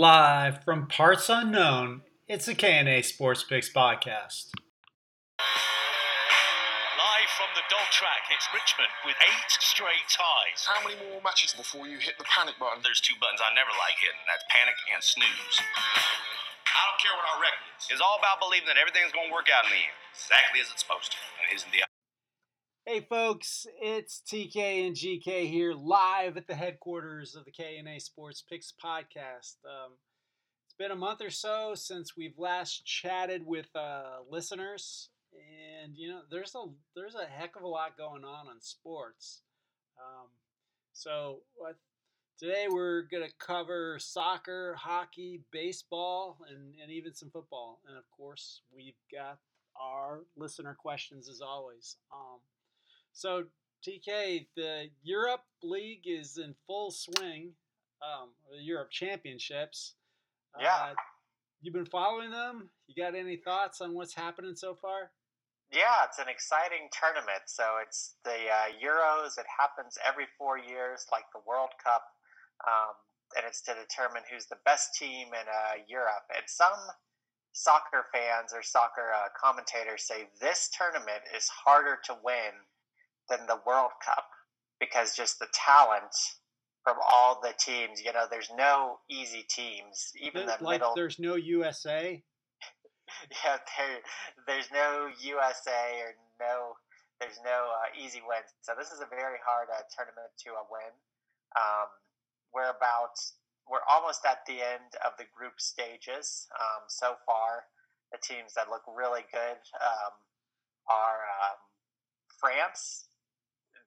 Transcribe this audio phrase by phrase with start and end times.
[0.00, 4.48] Live from parts unknown, it's a KNA Sports Picks podcast.
[6.96, 10.64] Live from the dog track, it's Richmond with eight straight ties.
[10.64, 12.80] How many more matches before you hit the panic button?
[12.80, 14.24] There's two buttons I never like hitting.
[14.24, 15.56] That's panic and snooze.
[15.60, 17.92] I don't care what our record is.
[17.92, 20.72] It's all about believing that everything's going to work out in the end, exactly as
[20.72, 21.20] it's supposed to.
[21.44, 21.84] And isn't the
[22.90, 28.42] Hey folks, it's TK and GK here live at the headquarters of the KNA Sports
[28.42, 29.58] Picks podcast.
[29.64, 29.92] Um,
[30.64, 36.08] it's been a month or so since we've last chatted with uh, listeners, and you
[36.08, 36.64] know there's a
[36.96, 39.42] there's a heck of a lot going on in sports.
[39.96, 40.26] Um,
[40.92, 41.76] so what
[42.40, 48.62] today we're gonna cover soccer, hockey, baseball, and, and even some football, and of course
[48.74, 49.38] we've got
[49.80, 51.96] our listener questions as always.
[52.12, 52.40] Um,
[53.20, 53.44] so,
[53.86, 57.52] TK, the Europe League is in full swing.
[58.00, 59.92] Um, the Europe Championships.
[60.58, 60.68] Yeah.
[60.72, 60.94] Uh,
[61.60, 62.70] you've been following them.
[62.86, 65.10] You got any thoughts on what's happening so far?
[65.70, 67.44] Yeah, it's an exciting tournament.
[67.44, 69.36] So it's the uh, Euros.
[69.36, 72.02] It happens every four years, like the World Cup,
[72.66, 72.96] um,
[73.36, 76.24] and it's to determine who's the best team in uh, Europe.
[76.34, 76.88] And some
[77.52, 82.64] soccer fans or soccer uh, commentators say this tournament is harder to win
[83.30, 84.26] than the World Cup
[84.80, 86.14] because just the talent
[86.82, 88.02] from all the teams.
[88.02, 90.12] You know, there's no easy teams.
[90.20, 90.94] Even the like middle.
[90.94, 92.22] there's no USA.
[93.44, 94.00] yeah, there,
[94.46, 96.74] there's no USA or no.
[97.20, 98.48] There's no uh, easy wins.
[98.62, 100.92] So this is a very hard uh, tournament to uh, win.
[101.56, 101.88] Um,
[102.54, 103.14] we're about.
[103.68, 106.48] We're almost at the end of the group stages.
[106.58, 107.70] Um, so far,
[108.10, 110.14] the teams that look really good um,
[110.90, 111.60] are um,
[112.40, 113.09] France,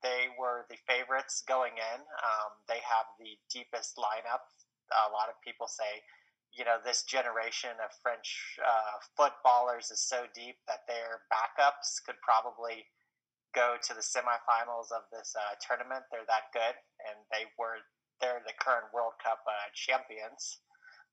[0.04, 2.00] they were the favorites going in.
[2.04, 4.44] Um, they have the deepest lineup.
[4.92, 6.04] A lot of people say,
[6.54, 12.20] you know, this generation of French uh, footballers is so deep that their backups could
[12.22, 12.86] probably
[13.56, 16.06] go to the semifinals of this uh, tournament.
[16.12, 16.78] They're that good,
[17.10, 17.82] and they were
[18.22, 20.62] they're the current World Cup uh, champions.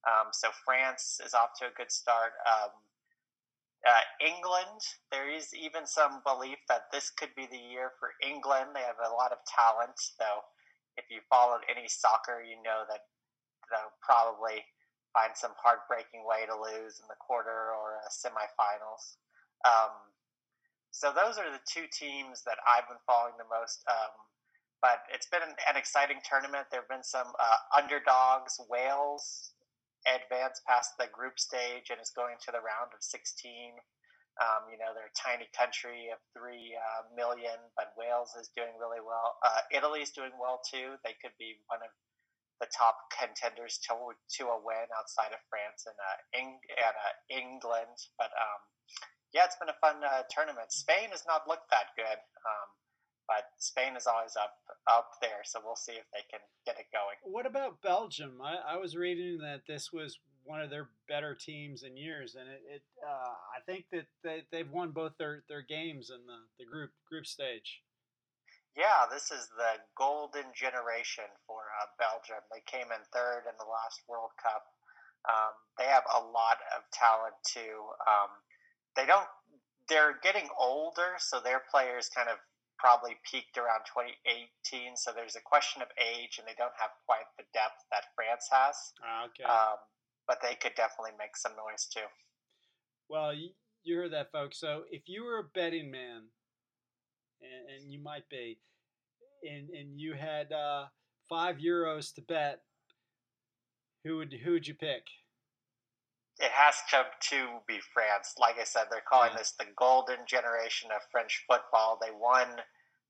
[0.05, 2.33] Um, so France is off to a good start.
[2.45, 2.73] Um,
[3.81, 4.81] uh, England,
[5.11, 8.77] there is even some belief that this could be the year for England.
[8.77, 10.45] They have a lot of talent, though.
[11.01, 13.09] If you followed any soccer, you know that
[13.73, 14.61] they'll probably
[15.17, 19.17] find some heartbreaking way to lose in the quarter or uh, semifinals.
[19.65, 20.13] Um,
[20.91, 23.81] so those are the two teams that I've been following the most.
[23.89, 24.13] Um,
[24.83, 26.69] but it's been an, an, exciting tournament.
[26.71, 28.61] There have been some uh, underdogs.
[28.69, 29.53] Wales
[30.09, 33.77] advanced past the group stage and is going to the round of 16.
[34.41, 38.73] Um, you know, they're a tiny country of 3 uh, million, but Wales is doing
[38.81, 39.37] really well.
[39.45, 40.97] Uh, Italy's doing well too.
[41.05, 41.93] They could be one of
[42.61, 43.93] the top contenders to,
[44.41, 47.97] to a win outside of France and, uh, Eng- and uh, England.
[48.17, 48.61] But um,
[49.37, 50.73] yeah, it's been a fun uh, tournament.
[50.73, 52.21] Spain has not looked that good.
[52.45, 52.69] Um,
[53.31, 54.59] but Spain is always up
[54.91, 57.15] up there, so we'll see if they can get it going.
[57.23, 58.43] What about Belgium?
[58.43, 62.51] I, I was reading that this was one of their better teams in years, and
[62.51, 66.43] it, it uh, I think that they, they've won both their, their games in the,
[66.59, 67.87] the group group stage.
[68.75, 72.43] Yeah, this is the golden generation for uh, Belgium.
[72.51, 74.67] They came in third in the last World Cup.
[75.31, 77.95] Um, they have a lot of talent too.
[78.11, 78.43] Um,
[78.99, 79.31] they don't.
[79.87, 82.39] They're getting older, so their players kind of
[82.81, 84.97] probably peaked around 2018.
[84.97, 88.49] So there's a question of age, and they don't have quite the depth that France
[88.49, 88.97] has.
[89.29, 89.45] Okay.
[89.45, 89.77] Um,
[90.27, 92.09] but they could definitely make some noise too.
[93.13, 93.51] Well, you,
[93.85, 94.59] you heard that, folks.
[94.59, 96.33] So if you were a betting man,
[97.43, 98.59] and, and you might be,
[99.45, 100.87] and and you had uh,
[101.29, 102.61] five euros to bet,
[104.05, 105.05] who would who would you pick?
[106.41, 108.35] It has to, to be France.
[108.39, 109.39] Like I said, they're calling Yeah.
[109.39, 111.99] this the golden generation of French football.
[112.01, 112.63] They won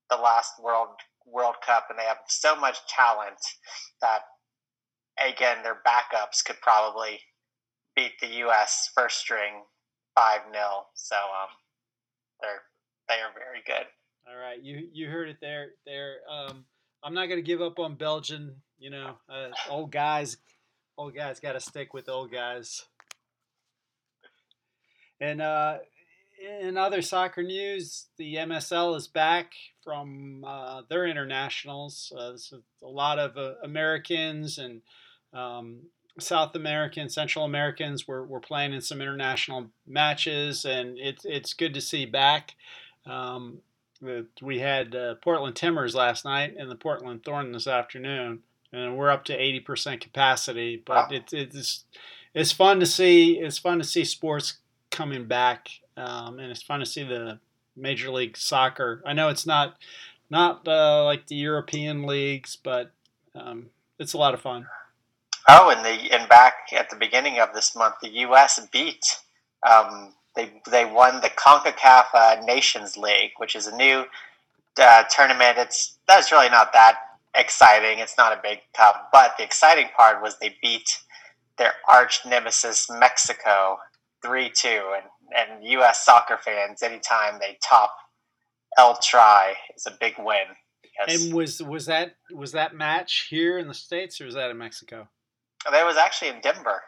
[0.09, 3.39] the last World World Cup, and they have so much talent
[4.01, 4.21] that
[5.25, 7.21] again, their backups could probably
[7.95, 8.89] beat the U.S.
[8.95, 9.63] first string
[10.15, 11.49] five 0 So um,
[12.41, 12.61] they're
[13.07, 13.87] they are very good.
[14.29, 15.69] All right, you you heard it there.
[15.85, 16.65] There, um,
[17.03, 18.55] I'm not gonna give up on Belgian.
[18.77, 20.37] You know, uh, old guys,
[20.97, 22.85] old guys got to stick with old guys.
[25.21, 25.77] And uh,
[26.61, 29.53] in other soccer news, the MSL is back
[29.83, 32.11] from uh, their internationals.
[32.17, 34.81] Uh, so a lot of uh, Americans and
[35.31, 35.81] um,
[36.19, 41.73] South Americans, Central Americans were, were playing in some international matches, and it's it's good
[41.75, 42.55] to see back.
[43.05, 43.59] Um,
[44.41, 48.39] we had uh, Portland Timbers last night and the Portland Thorn this afternoon.
[48.73, 50.81] and we're up to eighty percent capacity.
[50.83, 51.17] But wow.
[51.17, 51.85] it, it's
[52.33, 53.39] it's fun to see.
[53.39, 54.57] It's fun to see sports
[54.91, 57.39] coming back, um, and it's fun to see the
[57.75, 59.01] Major League Soccer.
[59.05, 59.77] I know it's not
[60.29, 62.91] not uh, like the European leagues, but
[63.35, 63.67] um,
[63.97, 64.67] it's a lot of fun.
[65.49, 68.59] Oh, and the and back at the beginning of this month, the U.S.
[68.71, 69.05] beat.
[69.67, 74.05] Um, they they won the Concacaf uh, Nations League, which is a new
[74.79, 75.57] uh, tournament.
[75.57, 76.97] It's that's really not that
[77.35, 77.99] exciting.
[77.99, 80.99] It's not a big cup, but the exciting part was they beat
[81.57, 83.77] their arch nemesis Mexico
[84.23, 86.05] three two, and and U.S.
[86.05, 87.93] soccer fans anytime they top
[88.77, 90.45] El Tri is a big win.
[91.07, 94.57] And was was that was that match here in the states or was that in
[94.57, 95.07] Mexico?
[95.69, 96.81] That was actually in Denver.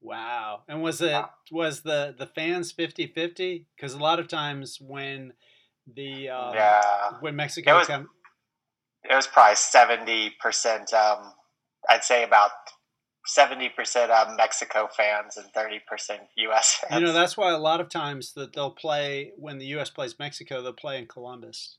[0.00, 0.62] Wow.
[0.68, 3.66] And was it was the the fans 50-50?
[3.78, 5.34] Cuz a lot of times when
[5.86, 7.10] the um, yeah.
[7.20, 8.08] when Mexico it was, come
[9.04, 11.34] it was probably 70% um
[11.88, 12.50] I'd say about
[13.28, 15.80] 70% uh, Mexico fans and 30%
[16.36, 17.00] US fans.
[17.00, 20.18] You know, that's why a lot of times that they'll play when the US plays
[20.18, 21.76] Mexico, they'll play in Columbus.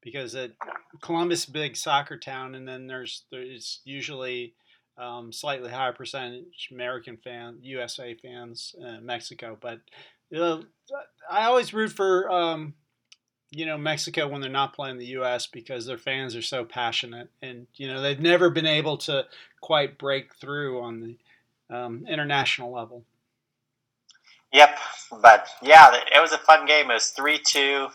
[0.00, 0.54] Because it,
[1.02, 4.54] Columbus big soccer town and then there's there's usually
[4.96, 9.58] um, slightly higher percentage American fan, USA fans, uh, Mexico.
[9.60, 9.80] But
[10.30, 10.62] you know,
[11.30, 12.74] I always root for um,
[13.50, 15.46] you know Mexico when they're not playing the U.S.
[15.46, 19.26] because their fans are so passionate, and you know they've never been able to
[19.60, 23.04] quite break through on the um, international level.
[24.52, 24.78] Yep,
[25.22, 26.90] but yeah, it was a fun game.
[26.90, 27.88] It was three two.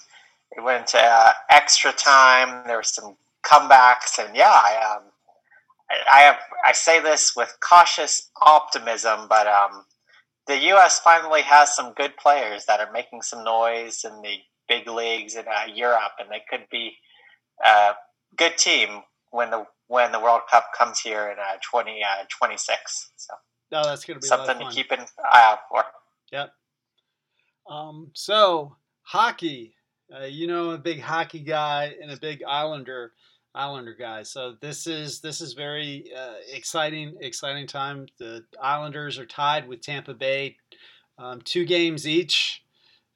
[0.55, 2.65] It went to uh, extra time.
[2.67, 5.03] There were some comebacks, and yeah, I um,
[6.11, 9.85] I have I say this with cautious optimism, but um,
[10.47, 10.99] the U.S.
[10.99, 15.45] finally has some good players that are making some noise in the big leagues in
[15.47, 16.93] uh, Europe, and they could be
[17.65, 17.93] a
[18.37, 19.01] good team
[19.31, 22.71] when the when the World Cup comes here in uh, 2026.
[22.71, 23.33] Uh, so,
[23.71, 24.99] no, that's going to be something to keep an
[25.31, 25.83] eye out for.
[26.31, 26.51] Yep.
[27.69, 29.75] Um, so hockey,
[30.13, 33.13] uh, you know, a big hockey guy and a big Islander.
[33.55, 34.31] Islander guys.
[34.31, 38.07] So this is this is very uh, exciting exciting time.
[38.17, 40.57] The Islanders are tied with Tampa Bay,
[41.19, 42.62] um, two games each.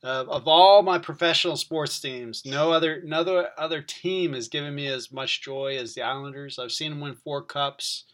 [0.08, 4.74] Uh, of all my professional sports teams, no other no other, other team has given
[4.74, 6.58] me as much joy as the Islanders.
[6.58, 8.06] I've seen them win four cups.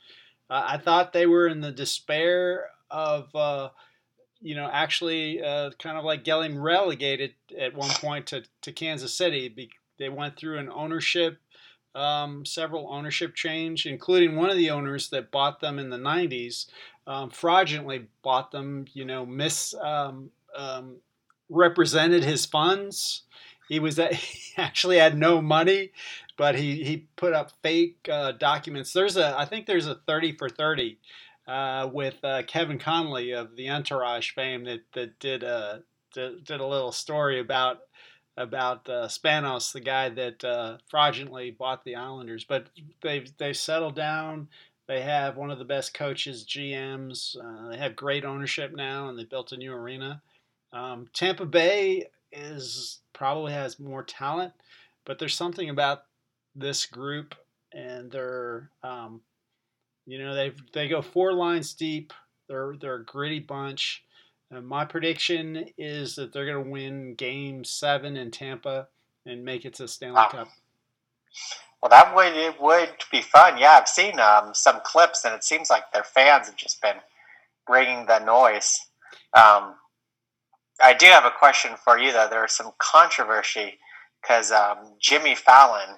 [0.49, 3.69] Uh, I thought they were in the despair of uh,
[4.41, 9.13] you know actually uh, kind of like getting relegated at one point to, to Kansas
[9.13, 9.69] City.
[9.99, 11.37] They went through an ownership
[11.93, 16.65] um, several ownership change, including one of the owners that bought them in the 90s,
[17.05, 19.75] um, fraudulently bought them, you know, miss.
[19.75, 20.95] um, um
[21.53, 23.23] represented his funds.
[23.69, 25.91] He was he actually had no money,
[26.37, 28.93] but he, he put up fake uh, documents.
[28.93, 30.97] There's a I think there's a 30 for 30
[31.47, 35.83] uh, with uh, Kevin Connolly of the Entourage fame that that did a
[36.13, 37.79] did, did a little story about
[38.35, 42.43] about uh, Spanos, the guy that uh, fraudulently bought the Islanders.
[42.43, 42.67] But
[43.01, 44.47] they've they settled down.
[44.87, 47.37] They have one of the best coaches, GMs.
[47.37, 50.21] Uh, they have great ownership now, and they built a new arena.
[50.73, 54.53] Um, Tampa Bay is probably has more talent,
[55.05, 56.03] but there's something about
[56.55, 57.35] this group,
[57.71, 59.21] and they're um,
[60.05, 62.11] you know they they go four lines deep.
[62.49, 64.03] They're they're a gritty bunch.
[64.51, 68.87] And my prediction is that they're going to win Game Seven in Tampa
[69.25, 70.29] and make it to Stanley wow.
[70.29, 70.47] Cup.
[71.81, 73.57] Well, that would it would be fun.
[73.57, 76.97] Yeah, I've seen um, some clips, and it seems like their fans have just been
[77.65, 78.77] bringing the noise.
[79.33, 79.75] Um,
[80.83, 82.27] I do have a question for you, though.
[82.29, 83.79] There's some controversy
[84.21, 85.95] because um, Jimmy Fallon,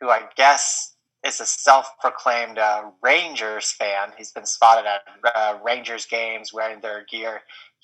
[0.00, 5.02] who I guess is a self-proclaimed uh, Rangers fan, he's been spotted at
[5.34, 7.40] uh, Rangers games wearing their gear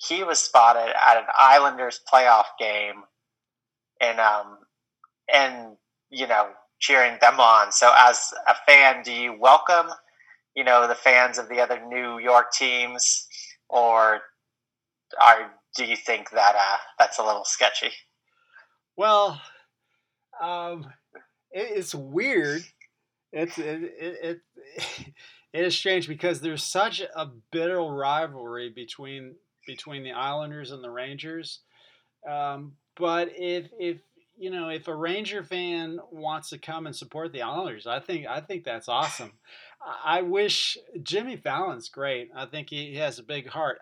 [0.07, 3.03] he was spotted at an Islanders playoff game,
[4.01, 4.57] and um,
[5.33, 5.77] and
[6.09, 7.71] you know cheering them on.
[7.71, 9.87] So as a fan, do you welcome
[10.55, 13.27] you know the fans of the other New York teams,
[13.69, 14.21] or
[15.21, 17.91] are do you think that uh, that's a little sketchy?
[18.95, 19.41] Well,
[20.41, 20.87] um,
[21.51, 22.63] it, it's weird.
[23.31, 24.41] It's it, it, it
[25.53, 30.89] it is strange because there's such a bitter rivalry between between the Islanders and the
[30.89, 31.59] Rangers.
[32.29, 33.97] Um, but if if
[34.37, 38.27] you know if a Ranger fan wants to come and support the Islanders, I think
[38.27, 39.33] I think that's awesome.
[40.03, 42.29] I wish Jimmy Fallon's great.
[42.35, 43.79] I think he, has a big heart.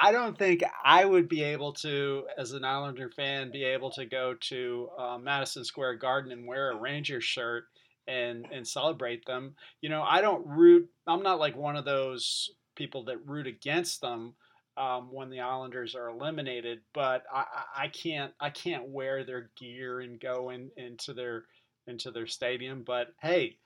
[0.00, 4.06] I don't think I would be able to, as an Islander fan, be able to
[4.06, 7.64] go to uh, Madison Square Garden and wear a Ranger shirt
[8.06, 9.54] and and celebrate them.
[9.80, 10.88] You know, I don't root.
[11.06, 14.34] I'm not like one of those people that root against them
[14.76, 17.44] um, when the Islanders are eliminated, but I,
[17.76, 21.44] I can't I can't wear their gear and go in, into their
[21.86, 22.84] into their stadium.
[22.86, 23.56] But hey,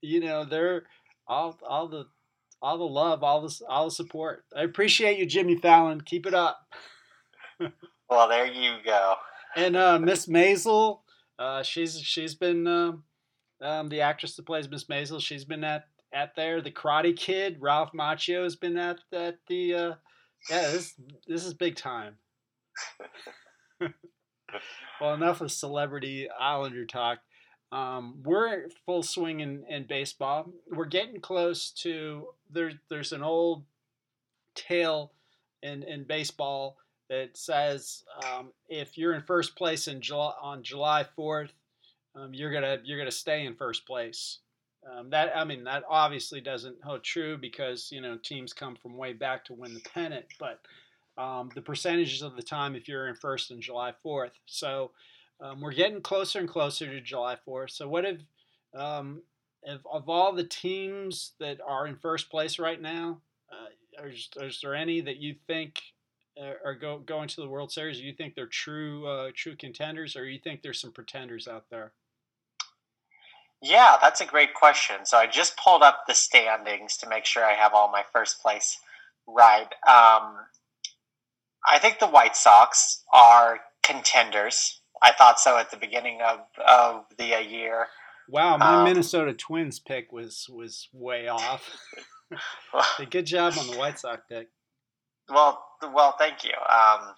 [0.00, 0.84] you know they're
[1.28, 2.06] all all the
[2.62, 4.44] all the love, all the all the support.
[4.54, 6.00] I appreciate you, Jimmy Fallon.
[6.00, 6.60] Keep it up.
[8.10, 9.14] well, there you go.
[9.54, 11.00] And uh, Miss Maisel,
[11.38, 12.92] uh, she's she's been uh,
[13.60, 15.20] um, the actress that plays Miss Maisel.
[15.20, 16.60] She's been at at there.
[16.60, 19.74] The Karate Kid, Ralph Macchio, has been at at the.
[19.74, 19.94] Uh,
[20.50, 20.94] yeah, this
[21.26, 22.16] this is big time.
[25.00, 27.18] well, enough of celebrity Islander talk.
[27.72, 30.50] Um, we're full swing in, in baseball.
[30.70, 33.64] We're getting close to there's there's an old
[34.54, 35.12] tale
[35.62, 36.76] in in baseball
[37.08, 41.50] that says um, if you're in first place in July, on July 4th,
[42.14, 44.38] um, you're gonna you're gonna stay in first place.
[44.88, 48.96] Um, that I mean that obviously doesn't hold true because you know teams come from
[48.96, 50.60] way back to win the pennant, but
[51.18, 54.32] um, the percentages of the time if you're in first on July 4th.
[54.46, 54.92] So
[55.40, 57.70] um, we're getting closer and closer to July 4th.
[57.70, 58.20] So, what if,
[58.74, 59.22] um,
[59.62, 64.60] if of all the teams that are in first place right now, uh, is, is
[64.62, 65.80] there any that you think
[66.40, 67.98] uh, are go, going to the World Series?
[67.98, 71.64] Do you think they're true uh, true contenders, or you think there's some pretenders out
[71.70, 71.92] there?
[73.62, 74.96] Yeah, that's a great question.
[75.04, 78.40] So I just pulled up the standings to make sure I have all my first
[78.42, 78.78] place
[79.26, 79.72] right.
[79.86, 80.36] Um,
[81.68, 84.75] I think the White Sox are contenders.
[85.02, 87.86] I thought so at the beginning of, of the uh, year.
[88.28, 91.70] Wow, my um, Minnesota Twins pick was was way off.
[93.10, 94.48] good job on the White Sox pick.
[95.28, 96.50] Well, well, thank you.
[96.50, 97.14] Um,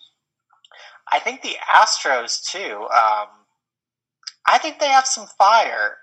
[1.11, 2.83] I think the Astros too.
[2.83, 3.29] Um,
[4.47, 5.97] I think they have some fire.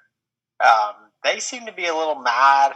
[0.64, 2.74] Um, they seem to be a little mad,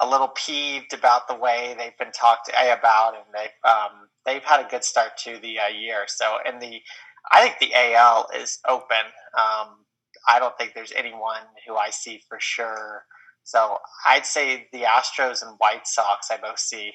[0.00, 4.64] a little peeved about the way they've been talked about, and they've um, they've had
[4.64, 6.04] a good start to the uh, year.
[6.06, 6.80] So, in the
[7.30, 8.96] I think the AL is open.
[9.36, 9.84] Um,
[10.28, 13.04] I don't think there's anyone who I see for sure.
[13.42, 16.92] So I'd say the Astros and White Sox I both see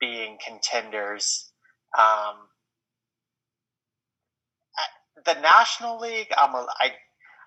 [0.00, 1.52] being contenders.
[1.96, 2.48] Um,
[5.24, 6.92] the National League, I'm a, I,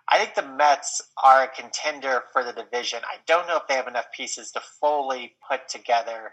[0.10, 3.00] I think the Mets are a contender for the division.
[3.04, 6.32] I don't know if they have enough pieces to fully put together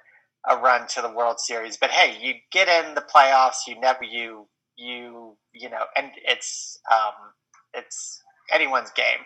[0.49, 1.77] a run to the World Series.
[1.77, 6.79] But hey, you get in the playoffs, you never you you you know, and it's
[6.91, 7.33] um,
[7.75, 9.25] it's anyone's game.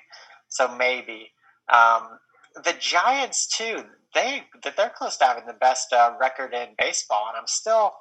[0.48, 1.30] So maybe
[1.72, 2.18] um,
[2.54, 3.84] the Giants too.
[4.14, 4.44] They
[4.76, 7.92] they're close to having the best uh, record in baseball, and I'm still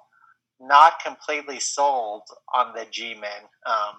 [0.59, 3.47] not completely sold on the G-men.
[3.65, 3.95] Um,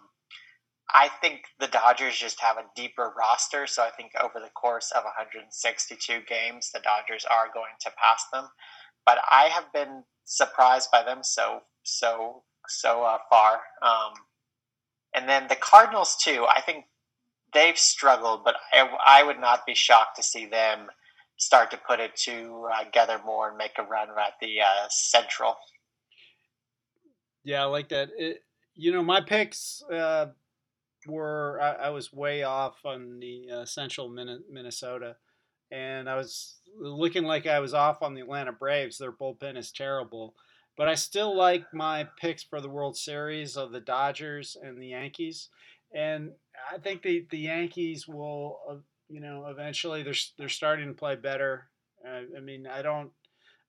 [0.92, 4.90] I think the Dodgers just have a deeper roster, so I think over the course
[4.90, 8.49] of 162 games, the Dodgers are going to pass them.
[9.07, 13.60] But I have been surprised by them so so so uh, far.
[13.82, 14.14] Um,
[15.14, 16.46] and then the Cardinals too.
[16.48, 16.84] I think
[17.52, 20.88] they've struggled, but I, I would not be shocked to see them
[21.36, 25.56] start to put it together uh, more and make a run at the uh, Central.
[27.42, 28.10] Yeah, I like that.
[28.16, 30.26] It, you know, my picks uh,
[31.06, 35.16] were I, I, was way off on the uh, Central Minnesota,
[35.70, 38.98] and I was looking like I was off on the Atlanta Braves.
[38.98, 40.34] Their bullpen is terrible.
[40.80, 44.87] But I still like my picks for the World Series of the Dodgers and the
[44.87, 45.50] Yankees.
[45.94, 46.30] And
[46.72, 48.76] I think the, the Yankees will, uh,
[49.10, 51.68] you know, eventually they're, they're starting to play better.
[52.02, 53.10] Uh, I mean, I don't,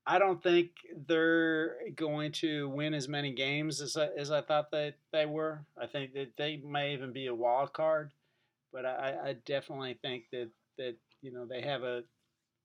[0.07, 0.69] I don't think
[1.05, 5.65] they're going to win as many games as I, as I thought that they were.
[5.77, 8.11] I think that they may even be a wild card,
[8.71, 12.03] but I, I definitely think that that you know they have a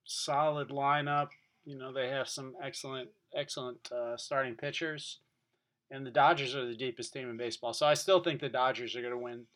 [0.04, 1.30] solid lineup.
[1.66, 5.18] You know, they have some excellent excellent uh, starting pitchers,
[5.90, 7.72] and the Dodgers are the deepest team in baseball.
[7.74, 9.46] So I still think the Dodgers are going to win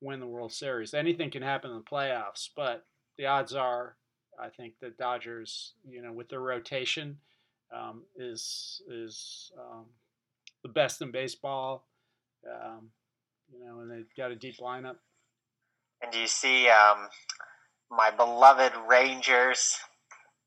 [0.00, 0.94] win the World Series.
[0.94, 2.86] Anything can happen in the playoffs, but
[3.18, 3.96] the odds are,
[4.38, 7.18] I think the Dodgers, you know, with their rotation,
[7.76, 9.86] um, is is um,
[10.62, 11.84] the best in baseball.
[12.48, 12.90] Um,
[13.52, 14.96] you know, and they've got a deep lineup.
[16.02, 17.08] And do you see um,
[17.90, 19.76] my beloved Rangers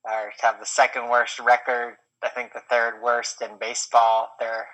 [0.06, 4.30] are have the second worst record I think the third worst in baseball.
[4.40, 4.68] They're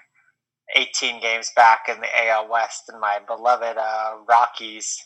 [0.75, 4.97] 18 games back in the AL West, and my beloved uh, Rockies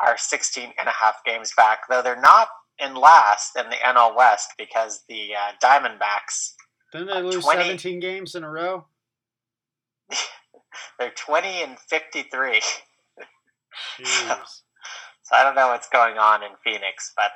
[0.00, 4.16] are 16 and a half games back, though they're not in last in the NL
[4.16, 6.54] West because the uh, Diamondbacks.
[6.92, 8.86] Didn't they lose 20, 17 games in a row?
[10.98, 12.60] they're 20 and 53.
[14.04, 14.36] so,
[15.22, 17.30] So I don't know what's going on in Phoenix, but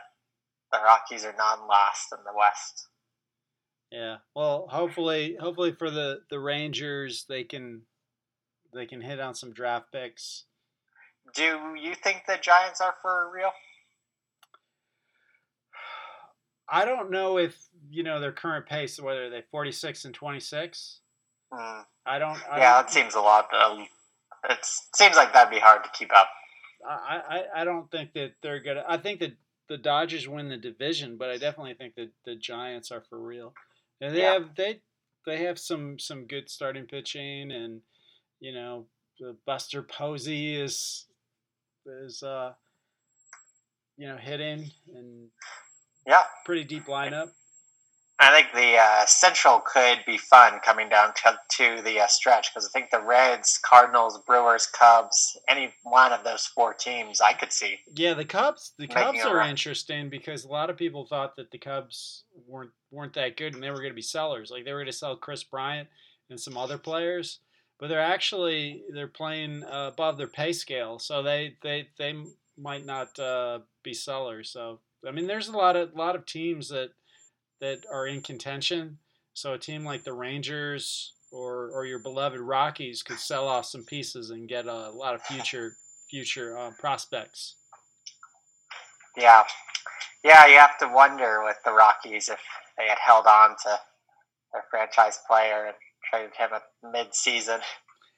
[0.75, 2.89] the Rockies are non last in the West.
[3.91, 4.17] Yeah.
[4.35, 7.83] Well, hopefully, hopefully for the the Rangers, they can
[8.73, 10.45] they can hit on some draft picks.
[11.35, 13.53] Do you think the Giants are for real?
[16.69, 17.57] I don't know if
[17.91, 21.01] you know their current pace, whether they forty six and twenty six.
[21.53, 21.85] Mm.
[22.07, 22.41] I don't.
[22.51, 23.49] I yeah, don't, it seems a lot.
[23.55, 23.87] Um,
[24.51, 24.59] it
[24.95, 26.29] seems like that'd be hard to keep up.
[26.87, 27.21] I,
[27.55, 28.85] I, I don't think that they're gonna.
[28.87, 29.33] I think that
[29.69, 33.55] the Dodgers win the division, but I definitely think that the Giants are for real.
[34.01, 34.33] And they Yeah.
[34.35, 34.83] have they
[35.27, 37.83] they have some some good starting pitching, and
[38.41, 38.87] you know
[39.19, 41.07] the Buster Posey is
[41.87, 42.55] is uh
[43.97, 45.31] you know hitting and
[46.07, 47.31] Yeah, pretty deep lineup.
[48.21, 52.53] I think the uh, Central could be fun coming down to, to the uh, stretch
[52.53, 57.33] because I think the Reds, Cardinals, Brewers, Cubs, any one of those four teams I
[57.33, 57.79] could see.
[57.97, 58.73] Yeah, the Cubs.
[58.79, 63.15] The Cubs are interesting because a lot of people thought that the Cubs weren't weren't
[63.15, 64.51] that good and they were going to be sellers.
[64.51, 65.89] Like they were going to sell Kris Bryant
[66.31, 67.41] and some other players,
[67.81, 72.15] but they're actually they're playing uh, above their pay scale, so they they they
[72.57, 74.51] might not uh, be sellers.
[74.51, 76.91] So I mean, there's a lot of lot of teams that
[77.65, 78.99] that are in contention.
[79.33, 83.85] So a team like the Rangers or or your beloved Rockies could sell off some
[83.85, 85.73] pieces and get a lot of future
[86.11, 87.57] future uh, prospects.
[89.17, 89.45] Yeah,
[90.23, 92.41] yeah, you have to wonder with the Rockies if
[92.77, 93.79] they had held on to
[94.53, 95.75] their franchise player and
[96.11, 97.61] traded him at mid-season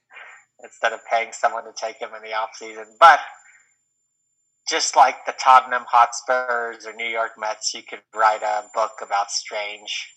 [0.64, 2.86] instead of paying someone to take him in the off-season.
[2.98, 3.20] But
[4.68, 9.30] just like the Tottenham Hotspurs or New York Mets, you could write a book about
[9.30, 10.12] strange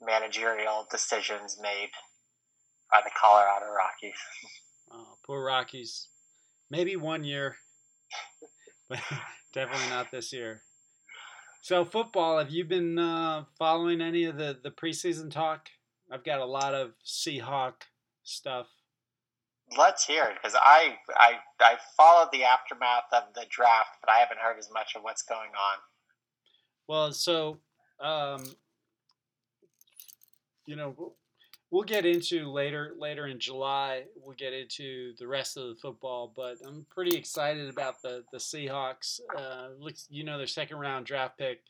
[0.00, 1.90] managerial decisions made
[2.90, 4.18] by the Colorado Rockies.
[4.92, 6.08] Oh, poor Rockies.
[6.70, 7.56] Maybe one year,
[8.88, 9.00] but
[9.52, 10.62] definitely not this year.
[11.60, 15.68] So football, have you been uh, following any of the the preseason talk?
[16.10, 17.74] I've got a lot of Seahawk
[18.22, 18.66] stuff.
[19.78, 24.18] Let's hear it because I, I I followed the aftermath of the draft, but I
[24.18, 25.78] haven't heard as much of what's going on.
[26.88, 27.58] Well, so
[28.00, 28.44] um,
[30.66, 30.94] you know,
[31.70, 34.04] we'll- get into later later in July.
[34.16, 38.38] We'll get into the rest of the football, but I'm pretty excited about the the
[38.38, 39.20] Seahawks.
[39.36, 41.60] Uh, looks, you know, their second round draft pick,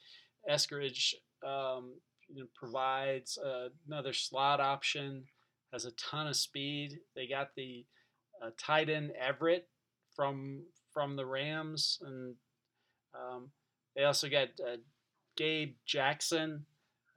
[0.50, 1.14] Eskridge,
[1.46, 1.94] um,
[2.28, 5.24] you know, provides uh, another slot option.
[5.72, 6.98] Has a ton of speed.
[7.16, 7.86] They got the
[8.42, 9.68] uh, tight end Everett
[10.14, 12.34] from from the Rams, and
[13.14, 13.50] um,
[13.96, 14.76] they also got uh,
[15.36, 16.66] Gabe Jackson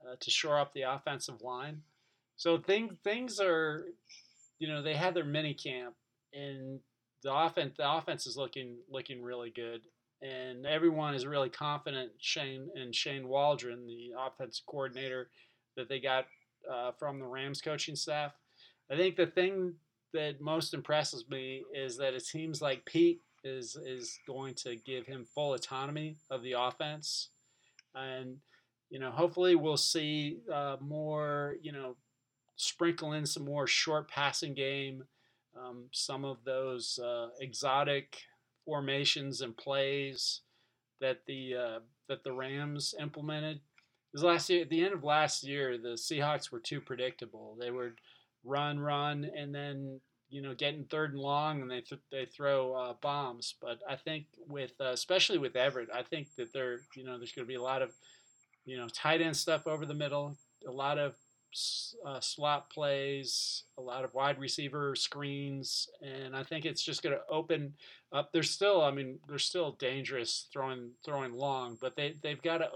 [0.02, 1.82] uh, to shore up the offensive line.
[2.36, 3.86] So things things are,
[4.58, 5.94] you know, they had their mini camp,
[6.32, 6.80] and
[7.22, 9.82] the offense the offense is looking looking really good,
[10.22, 15.28] and everyone is really confident Shane and Shane Waldron, the offensive coordinator
[15.76, 16.26] that they got
[16.72, 18.32] uh, from the Rams coaching staff.
[18.90, 19.74] I think the thing
[20.12, 25.06] that most impresses me is that it seems like Pete is is going to give
[25.06, 27.30] him full autonomy of the offense,
[27.94, 28.36] and
[28.90, 31.96] you know hopefully we'll see uh, more you know
[32.56, 35.04] sprinkle in some more short passing game,
[35.56, 38.18] um, some of those uh, exotic
[38.64, 40.40] formations and plays
[41.00, 43.60] that the uh, that the Rams implemented.
[44.14, 47.56] Last year, at the end of last year, the Seahawks were too predictable.
[47.60, 48.00] They would
[48.46, 52.74] run, run, and then you know getting third and long, and they th- they throw
[52.74, 53.54] uh, bombs.
[53.60, 57.32] But I think with uh, especially with Everett, I think that there you know there's
[57.32, 57.92] going to be a lot of
[58.64, 61.14] you know tight end stuff over the middle, a lot of
[62.04, 67.14] uh, slot plays, a lot of wide receiver screens, and I think it's just going
[67.14, 67.74] to open
[68.12, 68.30] up.
[68.32, 72.68] They're still, I mean, they're still dangerous throwing throwing long, but they they've got to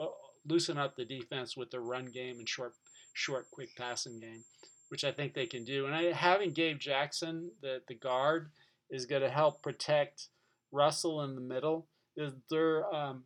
[0.46, 2.72] loosen up the defense with the run game and short
[3.12, 4.42] short quick passing game,
[4.90, 5.86] which I think they can do.
[5.86, 8.50] And I, having Gabe Jackson, the the guard,
[8.90, 10.28] is going to help protect
[10.70, 11.86] Russell in the middle.
[12.50, 13.24] They're um,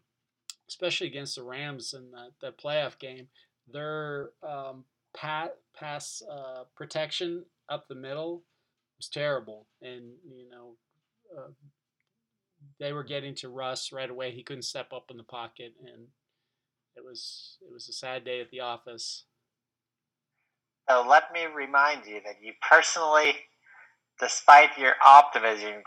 [0.68, 3.28] especially against the Rams in the, that playoff game,
[3.70, 4.84] their um,
[5.16, 8.42] pat, pass uh, protection up the middle
[8.98, 10.76] was terrible, and you know
[11.36, 11.50] uh,
[12.78, 14.30] they were getting to Russ right away.
[14.30, 16.06] He couldn't step up in the pocket, and
[16.96, 19.24] it was it was a sad day at the office.
[20.88, 23.34] So let me remind you that you personally,
[24.20, 25.82] despite your optimism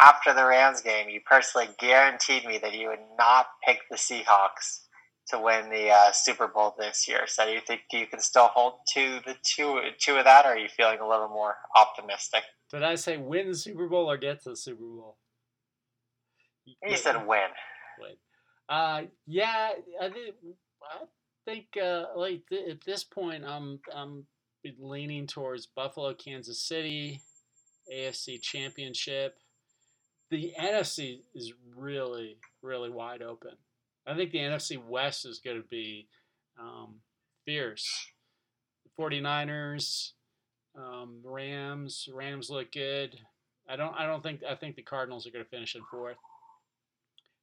[0.00, 4.80] after the Rams game, you personally guaranteed me that you would not pick the Seahawks
[5.28, 7.26] to win the uh, Super Bowl this year.
[7.26, 10.50] So do you think you can still hold to the two two of that, or
[10.50, 12.42] are you feeling a little more optimistic?
[12.70, 15.18] Did I say win the Super Bowl or get to the Super Bowl?
[16.82, 17.48] You said win.
[18.00, 18.16] Win.
[18.68, 20.34] Uh, yeah, I think
[20.82, 21.04] I
[21.44, 24.26] think uh, like th- at this point, I'm I'm
[24.78, 27.20] leaning towards Buffalo, Kansas City,
[27.92, 29.36] AFC Championship.
[30.30, 33.52] The NFC is really really wide open.
[34.06, 36.08] I think the NFC West is going to be
[36.58, 36.96] um,
[37.44, 38.08] fierce.
[38.98, 40.10] 49ers,
[40.76, 42.08] um, Rams.
[42.12, 43.16] Rams look good.
[43.68, 43.94] I don't.
[43.94, 44.40] I don't think.
[44.48, 46.16] I think the Cardinals are going to finish in fourth.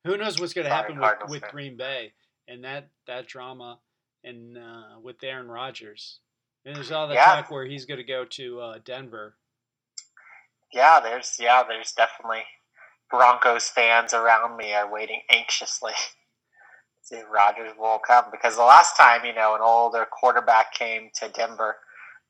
[0.06, 2.14] Who knows what's going to happen with, with Green Bay
[2.50, 3.80] and that that drama
[4.24, 6.20] and uh, with Aaron Rodgers.
[6.66, 7.26] And there's all the yeah.
[7.26, 9.36] talk where he's going to go to uh, Denver.
[10.74, 12.44] Yeah, there's yeah, there's definitely
[13.10, 15.94] Broncos fans around me are waiting anxiously.
[17.02, 20.74] To see if Rodgers will come because the last time you know an older quarterback
[20.74, 21.78] came to Denver,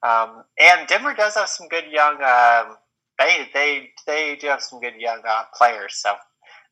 [0.04, 2.22] um, and Denver does have some good young.
[2.22, 2.78] Um,
[3.18, 5.96] they they they do have some good young uh, players.
[5.96, 6.14] So,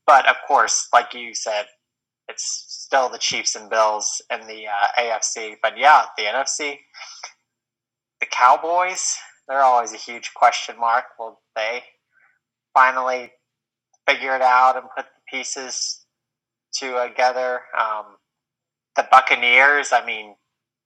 [0.05, 1.65] but of course, like you said,
[2.29, 5.55] it's still the Chiefs and Bills in the uh, AFC.
[5.61, 6.77] But yeah, the NFC,
[8.21, 11.03] the Cowboys, they're always a huge question mark.
[11.19, 11.83] Will they
[12.73, 13.33] finally
[14.07, 16.05] figure it out and put the pieces
[16.71, 17.59] together?
[17.77, 18.05] Um,
[18.95, 20.35] the Buccaneers, I mean,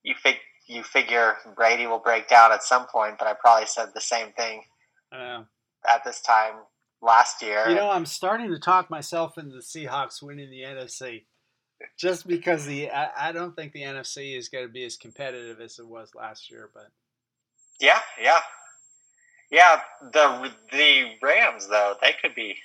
[0.01, 0.37] you fig-
[0.67, 4.31] you figure Brady will break down at some point, but I probably said the same
[4.31, 4.63] thing
[5.87, 6.55] at this time
[7.03, 7.69] last year.
[7.69, 11.25] You know, I'm starting to talk myself into the Seahawks winning the NFC.
[11.98, 15.60] Just because the I, I don't think the NFC is going to be as competitive
[15.60, 16.88] as it was last year, but
[17.80, 18.39] yeah, yeah,
[19.52, 19.80] yeah.
[20.13, 22.56] The the Rams though they could be.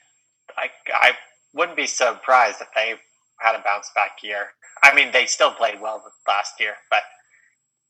[0.56, 1.12] I I
[1.54, 2.94] wouldn't be surprised if they
[3.40, 4.48] had a bounce back year.
[4.82, 7.02] I mean, they still played well last year, but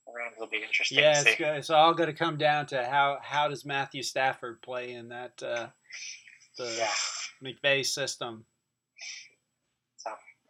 [0.06, 0.98] the Rams will be interesting.
[0.98, 1.56] Yeah, it's, good.
[1.56, 5.42] it's all going to come down to how how does Matthew Stafford play in that
[5.42, 5.66] uh,
[6.56, 6.88] the yeah.
[7.42, 8.46] McVay system.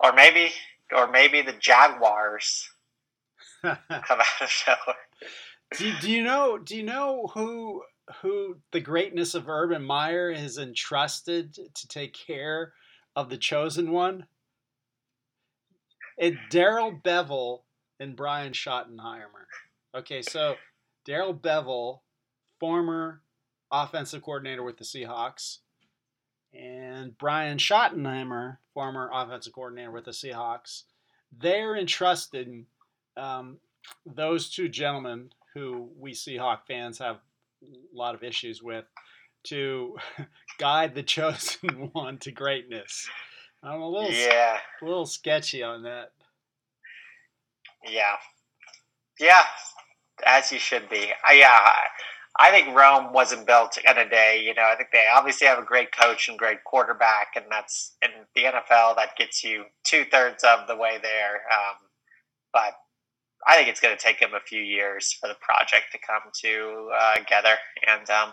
[0.00, 0.52] Or maybe,
[0.94, 2.68] or maybe the Jaguars
[3.62, 4.96] come out of nowhere.
[5.76, 6.59] Do, do you know?
[6.59, 7.82] Do you know who
[8.22, 12.72] who the greatness of Urban Meyer has entrusted to take care
[13.16, 14.26] of the chosen one?
[16.16, 17.61] It Darrell Bevell
[17.98, 19.46] and Brian Schottenheimer.
[19.94, 20.56] Okay, so
[21.04, 22.00] Darrell Bevell,
[22.61, 23.22] former
[23.70, 25.59] offensive coordinator with the Seahawks,
[26.57, 30.83] and Brian Schottenheimer, former offensive coordinator with the Seahawks,
[31.37, 32.64] they're entrusted
[33.16, 33.59] um,
[34.05, 37.16] those two gentlemen who we Seahawk fans have
[37.62, 38.85] a lot of issues with
[39.45, 39.97] to
[40.59, 43.09] guide the chosen one to greatness.
[43.62, 44.59] I'm a little yeah.
[44.83, 46.12] a little sketchy on that.
[47.88, 48.16] Yeah,
[49.19, 49.45] yeah,
[50.25, 51.12] as you should be.
[51.29, 51.59] Uh, yeah,
[52.38, 54.42] I think Rome wasn't built in a day.
[54.44, 57.96] You know, I think they obviously have a great coach and great quarterback, and that's
[58.03, 61.42] in the NFL that gets you two thirds of the way there.
[61.51, 61.77] Um,
[62.53, 62.75] but
[63.46, 66.31] I think it's going to take them a few years for the project to come
[66.42, 67.57] to uh, together.
[67.87, 68.33] And um,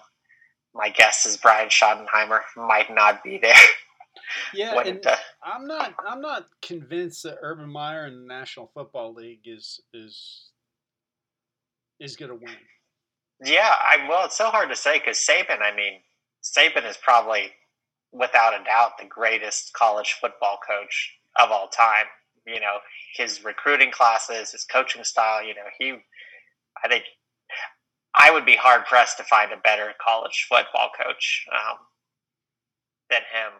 [0.73, 3.55] my guess is Brian Schottenheimer might not be there.
[4.53, 5.95] Yeah, and uh, I'm not.
[6.07, 10.49] I'm not convinced that Urban Meyer in the National Football League is is
[11.99, 12.55] is going to win.
[13.43, 15.61] Yeah, I well, it's so hard to say because Saban.
[15.61, 15.99] I mean,
[16.43, 17.51] Saban is probably,
[18.11, 22.05] without a doubt, the greatest college football coach of all time.
[22.47, 22.77] You know,
[23.15, 25.43] his recruiting classes, his coaching style.
[25.43, 25.95] You know, he.
[26.83, 27.03] I think
[28.15, 31.77] I would be hard pressed to find a better college football coach um,
[33.09, 33.59] than him.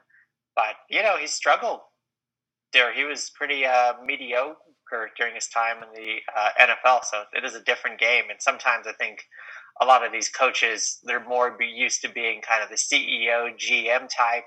[0.55, 1.81] But you know, he struggled.
[2.71, 7.03] There, he was pretty uh, mediocre during his time in the uh, NFL.
[7.03, 9.25] So it is a different game, and sometimes I think
[9.81, 14.07] a lot of these coaches they're more used to being kind of the CEO, GM
[14.09, 14.45] type.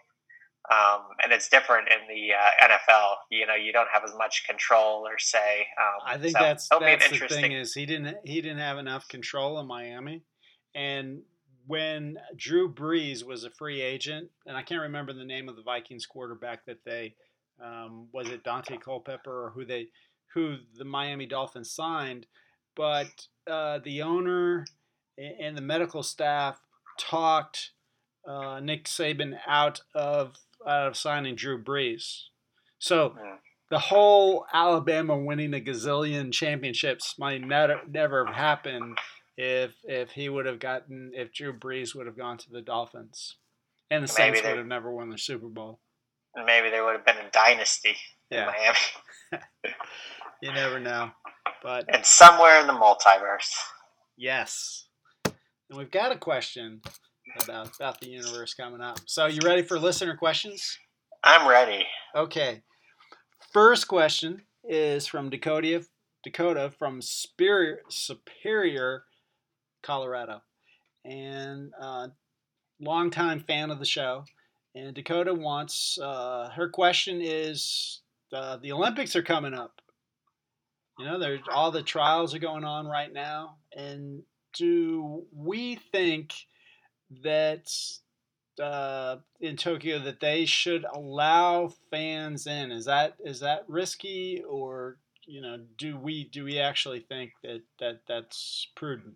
[0.69, 3.15] Um, and it's different in the uh, NFL.
[3.31, 5.67] You know, you don't have as much control or say.
[5.79, 9.07] Um, I think so that's that's the thing is he didn't he didn't have enough
[9.07, 10.25] control in Miami,
[10.75, 11.23] and
[11.67, 15.63] when Drew Brees was a free agent, and I can't remember the name of the
[15.63, 17.15] Vikings quarterback that they
[17.63, 19.89] um, was it Daunte Culpepper or who they
[20.35, 22.27] who the Miami Dolphins signed,
[22.75, 23.09] but
[23.51, 24.67] uh, the owner
[25.19, 26.61] and the medical staff
[26.99, 27.71] talked
[28.27, 32.23] uh, Nick Saban out of out of signing Drew Brees.
[32.79, 33.15] So
[33.71, 38.99] the whole Alabama winning a gazillion championships might never never have happened
[39.37, 43.37] if if he would have gotten if Drew Brees would have gone to the Dolphins,
[43.91, 45.81] and the maybe Saints would have never won the Super Bowl.
[46.35, 47.97] Maybe there would have been a dynasty
[48.31, 48.41] yeah.
[48.41, 49.43] in Miami.
[50.43, 51.11] you never know,
[51.63, 53.53] but and somewhere in the multiverse.
[54.17, 54.86] Yes,
[55.69, 56.81] and we've got a question
[57.43, 59.01] about about the universe coming up.
[59.07, 60.79] So, you ready for listener questions?
[61.25, 61.85] I'm ready.
[62.15, 62.63] Okay.
[63.53, 65.85] First question is from Dakota,
[66.23, 69.05] Dakota from Superior, Superior
[69.83, 70.43] Colorado,
[71.05, 72.09] and uh,
[72.81, 74.25] longtime fan of the show.
[74.75, 78.03] And Dakota wants uh, her question is
[78.33, 79.81] uh, the Olympics are coming up.
[80.99, 84.23] You know, there's all the trials are going on right now, and
[84.57, 86.35] do we think
[87.23, 87.69] that
[88.61, 92.73] uh, in Tokyo that they should allow fans in?
[92.73, 97.63] Is that is that risky, or you know, do we do we actually think that
[97.81, 99.15] that that's prudent?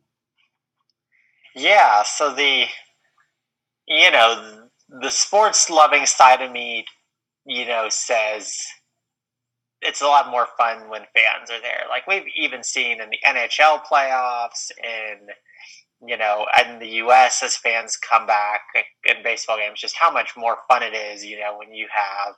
[1.55, 2.03] Yeah.
[2.05, 2.67] So the
[3.89, 6.85] you know the sports loving side of me,
[7.45, 8.61] you know, says
[9.83, 11.85] it's a lot more fun when fans are there.
[11.89, 15.31] Like we've even seen in the NHL playoffs and
[16.07, 17.43] you know, in the U.S.
[17.43, 18.63] as fans come back
[19.05, 22.35] in baseball games, just how much more fun it is, you know, when you have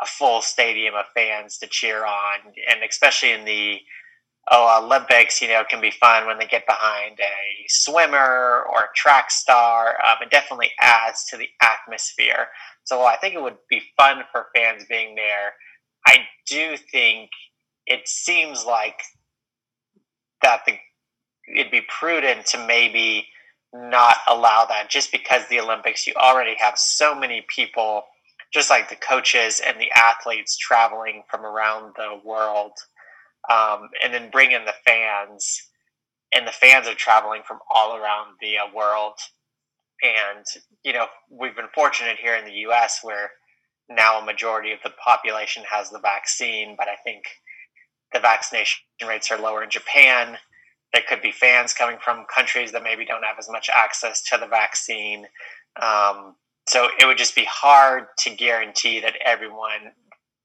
[0.00, 2.38] a full stadium of fans to cheer on,
[2.70, 3.78] and especially in the
[4.50, 8.96] oh, Olympics, you know, can be fun when they get behind a swimmer or a
[8.96, 9.96] track star.
[10.04, 12.48] Um, it definitely adds to the atmosphere.
[12.84, 15.52] So I think it would be fun for fans being there.
[16.10, 17.30] I do think
[17.86, 19.00] it seems like
[20.42, 20.74] that the
[21.56, 23.26] it'd be prudent to maybe
[23.72, 28.02] not allow that just because the Olympics you already have so many people
[28.52, 32.72] just like the coaches and the athletes traveling from around the world
[33.48, 35.68] um, and then bring in the fans
[36.34, 39.14] and the fans are traveling from all around the uh, world.
[40.02, 40.44] And
[40.82, 43.30] you know we've been fortunate here in the us where
[43.90, 47.24] now a majority of the population has the vaccine but i think
[48.12, 50.36] the vaccination rates are lower in japan.
[50.92, 54.38] There could be fans coming from countries that maybe don't have as much access to
[54.38, 55.26] the vaccine.
[55.80, 56.34] Um,
[56.68, 59.92] so it would just be hard to guarantee that everyone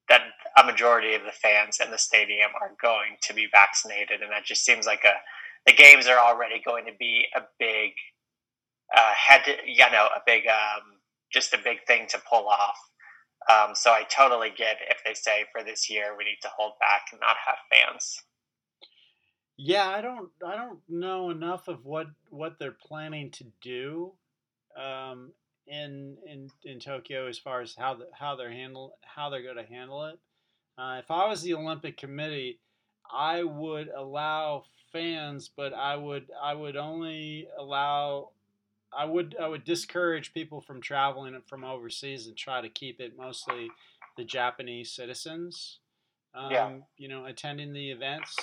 [0.07, 0.21] that
[0.57, 4.45] a majority of the fans in the stadium are going to be vaccinated, and that
[4.45, 5.13] just seems like a
[5.65, 7.91] the games are already going to be a big
[8.95, 10.99] uh, to, you know a big um,
[11.33, 12.77] just a big thing to pull off.
[13.49, 16.73] Um, so I totally get if they say for this year we need to hold
[16.79, 18.23] back and not have fans.
[19.57, 24.13] Yeah, I don't I don't know enough of what what they're planning to do.
[24.75, 25.31] Um,
[25.67, 29.57] in in in Tokyo as far as how the, how they're handle how they're going
[29.57, 30.19] to handle it.
[30.77, 32.59] Uh, if I was the Olympic Committee,
[33.11, 38.29] I would allow fans, but I would I would only allow
[38.93, 43.17] I would I would discourage people from traveling from overseas and try to keep it
[43.17, 43.69] mostly
[44.17, 45.79] the Japanese citizens.
[46.33, 46.71] Um, yeah.
[46.97, 48.35] You know, attending the events.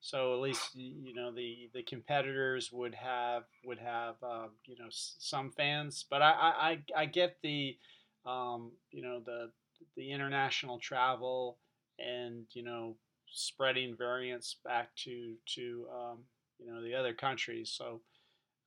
[0.00, 4.88] So at least you know the the competitors would have would have uh, you know
[4.90, 7.76] some fans, but I I, I get the
[8.24, 9.50] um, you know the
[9.96, 11.58] the international travel
[11.98, 12.96] and you know
[13.28, 16.18] spreading variants back to to um,
[16.58, 17.70] you know the other countries.
[17.70, 18.00] So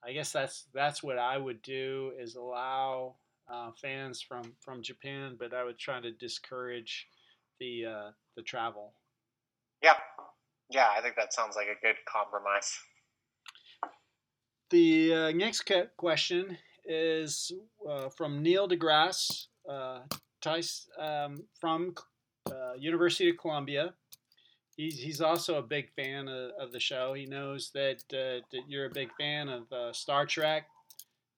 [0.06, 3.16] I guess that's that's what I would do is allow
[3.52, 7.08] uh, fans from from Japan, but I would try to discourage
[7.60, 8.94] the uh, the travel.
[9.82, 9.96] Yeah,
[10.70, 12.78] yeah, I think that sounds like a good compromise.
[14.70, 17.52] The uh, next question is
[17.88, 20.00] uh, from Neil deGrasse uh,
[20.42, 21.94] Tice um, from
[22.52, 23.94] uh, University of Columbia.
[24.76, 27.14] He's, he's also a big fan of, of the show.
[27.14, 30.68] He knows that, uh, that you're a big fan of uh, Star Trek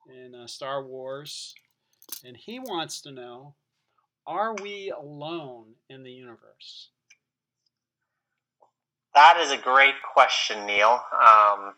[0.08, 1.54] and uh, Star Wars.
[2.24, 3.56] And he wants to know
[4.28, 6.90] are we alone in the universe?
[9.14, 11.00] That is a great question, Neil.
[11.14, 11.74] Um,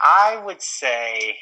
[0.00, 1.36] I would say,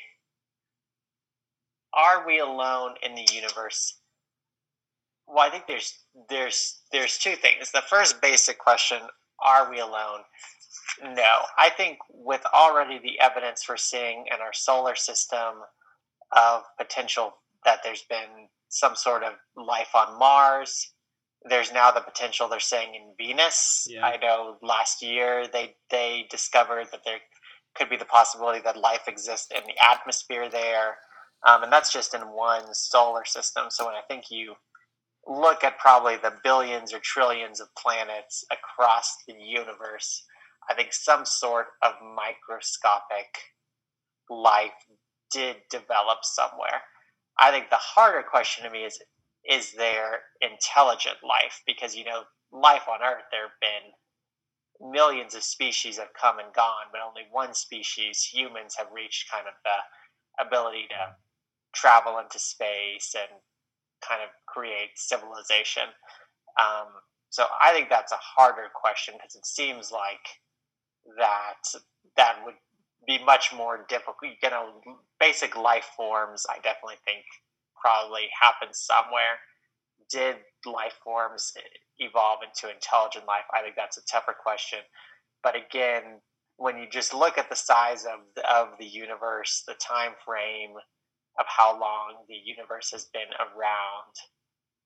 [1.93, 3.95] are we alone in the universe?
[5.27, 7.71] Well, I think there's there's there's two things.
[7.73, 8.99] The first basic question:
[9.45, 10.21] Are we alone?
[11.03, 15.63] No, I think with already the evidence we're seeing in our solar system
[16.37, 20.93] of potential that there's been some sort of life on Mars,
[21.49, 23.87] there's now the potential they're saying in Venus.
[23.89, 24.05] Yeah.
[24.05, 27.19] I know last year they they discovered that there
[27.75, 30.99] could be the possibility that life exists in the atmosphere there,
[31.47, 33.65] um, and that's just in one solar system.
[33.71, 34.55] So when I think you
[35.27, 40.25] look at probably the billions or trillions of planets across the universe,
[40.69, 43.37] I think some sort of microscopic
[44.29, 44.73] life
[45.33, 46.83] did develop somewhere.
[47.39, 48.99] I think the harder question to me is
[49.45, 51.63] is there intelligent life?
[51.67, 56.53] Because, you know, life on Earth, there have been millions of species have come and
[56.55, 61.17] gone, but only one species, humans, have reached kind of the ability to
[61.75, 63.41] travel into space and
[64.07, 65.85] kind of create civilization.
[66.59, 66.89] Um,
[67.31, 70.43] so I think that's a harder question because it seems like
[71.19, 71.65] that
[72.17, 72.55] that would
[73.07, 74.33] be much more difficult.
[74.43, 74.69] You know,
[75.19, 77.25] basic life forms, I definitely think
[77.81, 79.41] probably happened somewhere.
[80.11, 80.37] Did
[80.67, 81.53] life forms
[81.99, 83.45] evolve into intelligent life?
[83.53, 84.81] I think that's a tougher question.
[85.43, 86.21] But again,
[86.57, 90.75] when you just look at the size of the, of the universe, the time frame
[91.39, 94.15] of how long the universe has been around,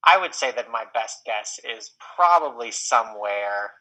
[0.04, 3.72] I would say that my best guess is probably somewhere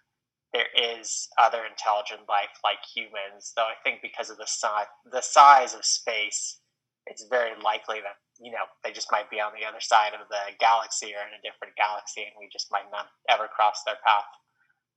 [0.54, 3.52] there is other intelligent life like humans.
[3.56, 6.62] Though I think because of the size the size of space,
[7.08, 10.28] it's very likely that you know they just might be on the other side of
[10.30, 14.00] the galaxy or in a different galaxy, and we just might not ever cross their
[14.06, 14.32] path.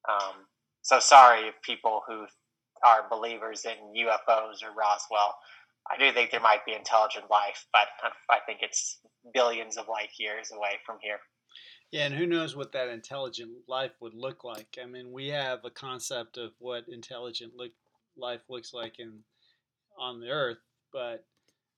[0.08, 0.46] Um,
[0.82, 2.26] so sorry if people who
[2.84, 5.34] are believers in UFOs or Roswell.
[5.90, 7.88] I do think there might be intelligent life, but
[8.30, 9.00] I think it's
[9.32, 11.20] billions of light years away from here.
[11.90, 14.78] Yeah, and who knows what that intelligent life would look like?
[14.82, 17.72] I mean, we have a concept of what intelligent look,
[18.16, 19.20] life looks like in
[19.98, 20.58] on the Earth,
[20.92, 21.24] but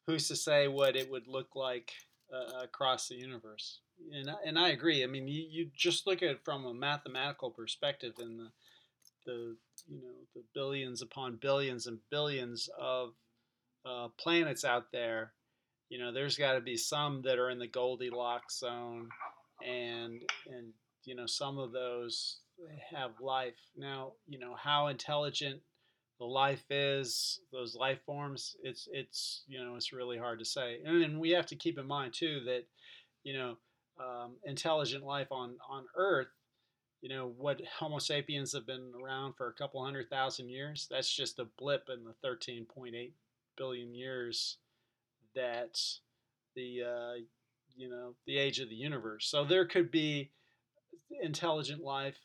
[0.07, 1.93] who's to say what it would look like
[2.35, 3.81] uh, across the universe?
[4.13, 5.05] And and I agree.
[5.05, 8.51] I mean, you, you just look at it from a mathematical perspective, and the
[9.27, 9.57] the
[9.89, 13.13] you know the billions upon billions and billions of
[13.85, 15.33] uh, planets out there.
[15.89, 19.09] You know, there's got to be some that are in the Goldilocks zone,
[19.67, 20.73] and and
[21.05, 22.39] you know some of those
[22.95, 23.59] have life.
[23.77, 25.61] Now, you know how intelligent
[26.19, 28.57] the life is, those life forms.
[28.63, 31.79] It's it's you know it's really hard to say, and then we have to keep
[31.79, 32.65] in mind too that
[33.25, 33.57] you know
[34.01, 36.29] um, intelligent life on on Earth
[37.03, 41.13] you know what homo sapiens have been around for a couple hundred thousand years that's
[41.15, 43.13] just a blip in the 13.8
[43.57, 44.59] billion years
[45.35, 45.79] that
[46.57, 47.21] the uh,
[47.77, 50.31] you know the age of the universe so there could be
[51.23, 52.19] intelligent life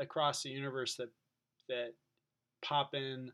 [0.00, 1.10] across the universe that
[1.68, 1.92] that
[2.64, 3.30] pop in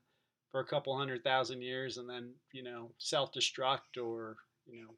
[0.51, 4.91] for a couple hundred thousand years and then you know self-destruct or you know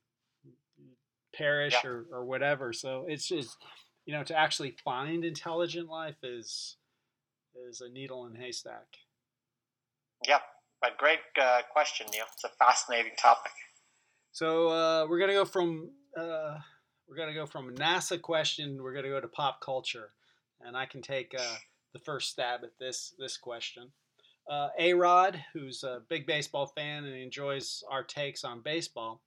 [1.35, 1.91] perish yeah.
[1.91, 3.57] or, or whatever so it's just
[4.07, 6.77] you know, to actually find intelligent life is
[7.69, 8.87] is a needle in haystack.
[10.27, 10.43] Yep,
[10.85, 12.27] but great uh, question, Neil.
[12.35, 13.53] It's a fascinating topic.
[14.33, 16.59] So uh, we're gonna go from uh,
[17.09, 18.83] we're gonna go from NASA question.
[18.83, 20.11] We're gonna go to pop culture,
[20.61, 21.55] and I can take uh,
[21.95, 23.93] the first stab at this this question.
[24.51, 29.23] Uh, a Rod, who's a big baseball fan and enjoys our takes on baseball,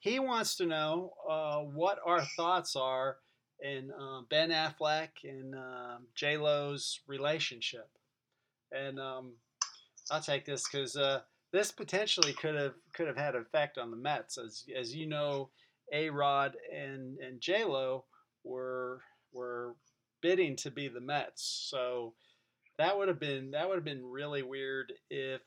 [0.00, 3.16] he wants to know uh, what our thoughts are
[3.64, 7.88] uh, Ben Affleck and uh, J Lo's relationship.
[8.70, 9.32] And um,
[10.10, 11.20] I'll take this because uh,
[11.52, 15.06] this potentially could have could have had an effect on the Mets, as as you
[15.06, 15.50] know,
[15.92, 18.04] A Rod and and J Lo
[18.42, 19.76] were were
[20.20, 22.14] bidding to be the Mets, so
[22.78, 25.40] that would have been that would have been really weird if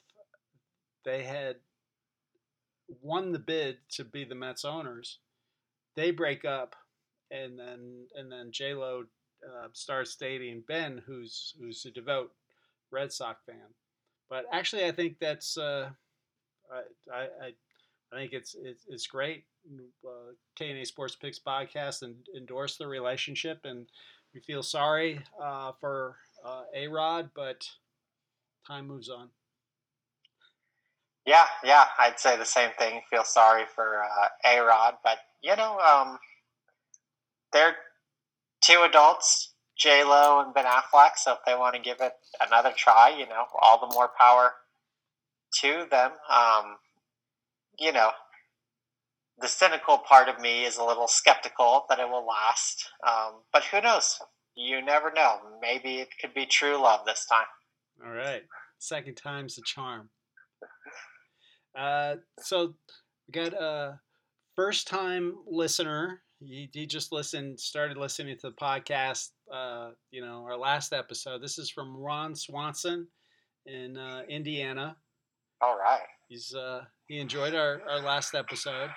[1.06, 1.58] they had
[3.02, 5.20] won the bid to be the Mets owners.
[5.96, 6.76] They break up
[7.32, 9.04] and then and then J Lo
[9.46, 12.32] uh, starts dating Ben, who's who's a devout
[12.92, 13.74] Red Sox fan.
[14.30, 15.90] But actually, I think that's uh,
[17.12, 17.48] I, I
[18.12, 19.46] I think it's it's, it's great.
[20.06, 23.88] Uh, KNA Sports Picks podcast and endorse the relationship, and
[24.34, 27.70] we feel sorry uh, for uh, A Rod, but
[28.66, 29.30] time moves on.
[31.26, 33.02] Yeah, yeah, I'd say the same thing.
[33.10, 36.18] Feel sorry for uh, A Rod, but you know, um,
[37.52, 37.76] they're
[38.62, 41.12] two adults, J Lo and Ben Affleck.
[41.18, 42.14] So if they want to give it
[42.46, 44.54] another try, you know, all the more power
[45.62, 46.12] to them.
[46.30, 46.78] Um,
[47.80, 48.12] you know,
[49.40, 52.90] the cynical part of me is a little skeptical that it will last.
[53.08, 54.20] Um, but who knows?
[54.56, 55.38] You never know.
[55.62, 57.46] Maybe it could be true love this time.
[58.04, 58.44] All right.
[58.80, 60.10] Second time's the charm.
[61.78, 62.74] Uh, so
[63.28, 64.00] we got a
[64.56, 69.30] first time listener he, he just listened, started listening to the podcast.
[69.52, 71.42] Uh, you know, our last episode.
[71.42, 73.08] This is from Ron Swanson
[73.66, 74.98] in uh, Indiana.
[75.62, 76.02] All right.
[76.28, 78.90] He's uh, he enjoyed our, our last episode,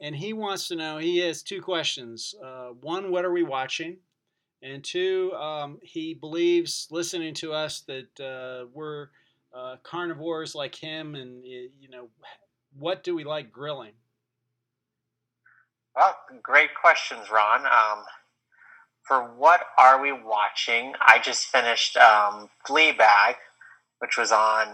[0.00, 0.98] and he wants to know.
[0.98, 2.34] He has two questions.
[2.42, 3.98] Uh, one, what are we watching?
[4.62, 9.08] And two, um, he believes listening to us that uh, we're
[9.54, 12.08] uh, carnivores like him, and you know,
[12.76, 13.92] what do we like grilling?
[15.94, 17.66] Well, great questions, Ron.
[17.66, 18.04] Um,
[19.08, 20.92] for what are we watching?
[21.00, 23.34] I just finished um, Fleabag,
[24.00, 24.68] which was on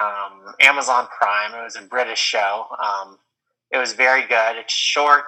[0.00, 1.58] um, Amazon Prime.
[1.58, 2.66] It was a British show.
[2.78, 3.18] Um,
[3.72, 4.56] it was very good.
[4.56, 5.24] It's short,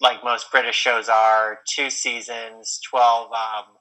[0.00, 3.26] like most British shows are, two seasons, twelve.
[3.32, 3.74] Um,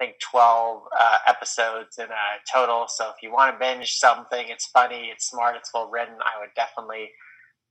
[0.00, 2.86] I think twelve uh, episodes in a total.
[2.88, 6.14] So if you want to binge something, it's funny, it's smart, it's well written.
[6.20, 7.10] I would definitely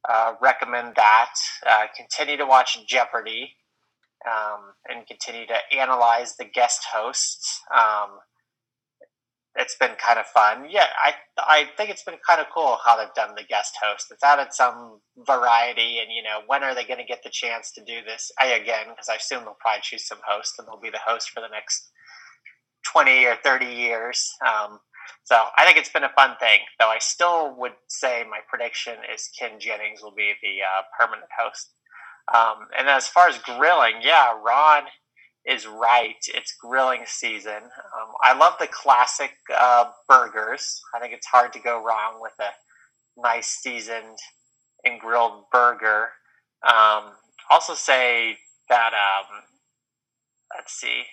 [0.10, 1.34] uh, recommend that.
[1.68, 3.56] Uh, continue to watch Jeopardy
[4.30, 7.62] um, and continue to analyze the guest hosts.
[7.76, 8.20] Um,
[9.56, 10.68] it's been kind of fun.
[10.70, 14.08] Yeah, I I think it's been kind of cool how they've done the guest host.
[14.10, 17.72] It's added some variety, and you know, when are they going to get the chance
[17.74, 18.32] to do this?
[18.40, 21.32] I again, because I assume they'll probably choose some host, and they'll be the host
[21.32, 21.92] for the next
[22.90, 24.32] twenty or thirty years.
[24.46, 24.80] Um,
[25.24, 26.60] so I think it's been a fun thing.
[26.80, 31.30] Though I still would say my prediction is Ken Jennings will be the uh, permanent
[31.38, 31.72] host.
[32.34, 34.84] Um, and as far as grilling, yeah, Ron
[35.46, 36.16] is right.
[36.28, 37.56] It's grilling season.
[37.56, 40.82] Um, I love the classic uh, burgers.
[40.96, 42.52] I think it's hard to go wrong with a
[43.20, 44.18] nice seasoned
[44.84, 46.10] and grilled burger.
[46.68, 47.14] Um,
[47.50, 48.38] also say
[48.70, 49.44] that um,
[50.56, 51.04] let's see,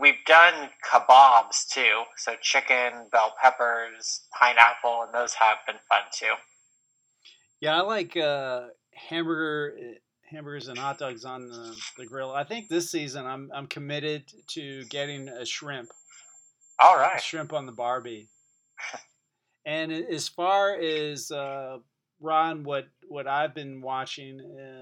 [0.00, 2.02] we've done kebabs too.
[2.18, 6.34] So chicken, bell peppers, pineapple, and those have been fun too.
[7.60, 9.76] Yeah, I like uh, hamburger
[10.30, 12.32] hamburgers and hot dogs on the, the grill.
[12.32, 15.90] I think this season I'm I'm committed to getting a shrimp.
[16.78, 17.20] All right.
[17.20, 18.28] Shrimp on the Barbie.
[19.66, 21.78] and as far as uh,
[22.20, 24.40] Ron, what what I've been watching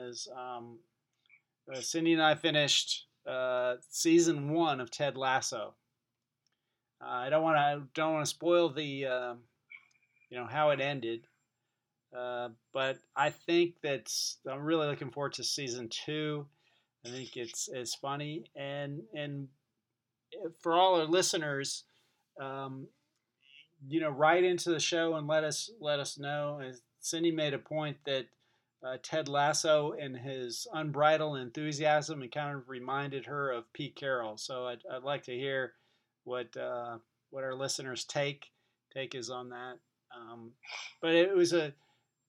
[0.09, 0.79] is um,
[1.73, 5.75] uh, Cindy and I finished uh, season one of Ted Lasso.
[7.03, 9.35] Uh, I don't want to don't want to spoil the uh,
[10.29, 11.27] you know how it ended,
[12.17, 16.47] uh, but I think that's I'm really looking forward to season two.
[17.07, 19.49] I think it's it's funny and and
[20.61, 21.85] for all our listeners,
[22.41, 22.89] um,
[23.89, 26.61] you know, write into the show and let us let us know.
[26.67, 28.27] As Cindy made a point that
[28.85, 34.37] uh, Ted Lasso and his unbridled enthusiasm and kind of reminded her of Pete Carroll.
[34.37, 35.75] So I'd, I'd like to hear
[36.25, 36.99] what uh,
[37.31, 38.47] what our listeners take
[38.93, 39.79] take is on that.
[40.15, 40.53] Um,
[41.01, 41.73] but it was a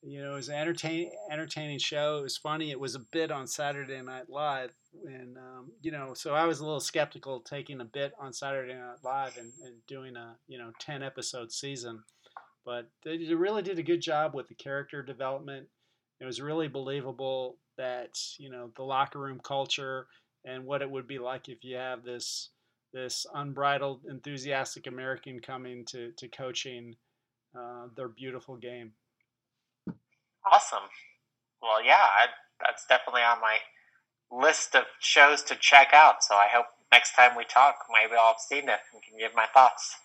[0.03, 2.19] you know, it was an entertaining, entertaining show.
[2.19, 2.71] It was funny.
[2.71, 4.73] It was a bit on Saturday Night Live,
[5.05, 8.73] and um, you know, so I was a little skeptical taking a bit on Saturday
[8.73, 12.03] Night Live and, and doing a you know ten episode season,
[12.65, 15.67] but they really did a good job with the character development.
[16.19, 20.07] It was really believable that you know the locker room culture
[20.45, 22.49] and what it would be like if you have this
[22.91, 26.95] this unbridled, enthusiastic American coming to to coaching
[27.55, 28.93] uh, their beautiful game.
[30.49, 30.89] Awesome.
[31.61, 32.27] Well, yeah, I,
[32.59, 33.57] that's definitely on my
[34.31, 36.23] list of shows to check out.
[36.23, 39.35] So I hope next time we talk, maybe I'll have seen it and can give
[39.35, 39.95] my thoughts.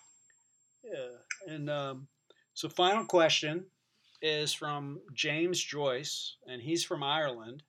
[0.83, 2.07] Yeah, and um,
[2.53, 3.65] so final question
[4.21, 7.63] is from James Joyce, and he's from Ireland.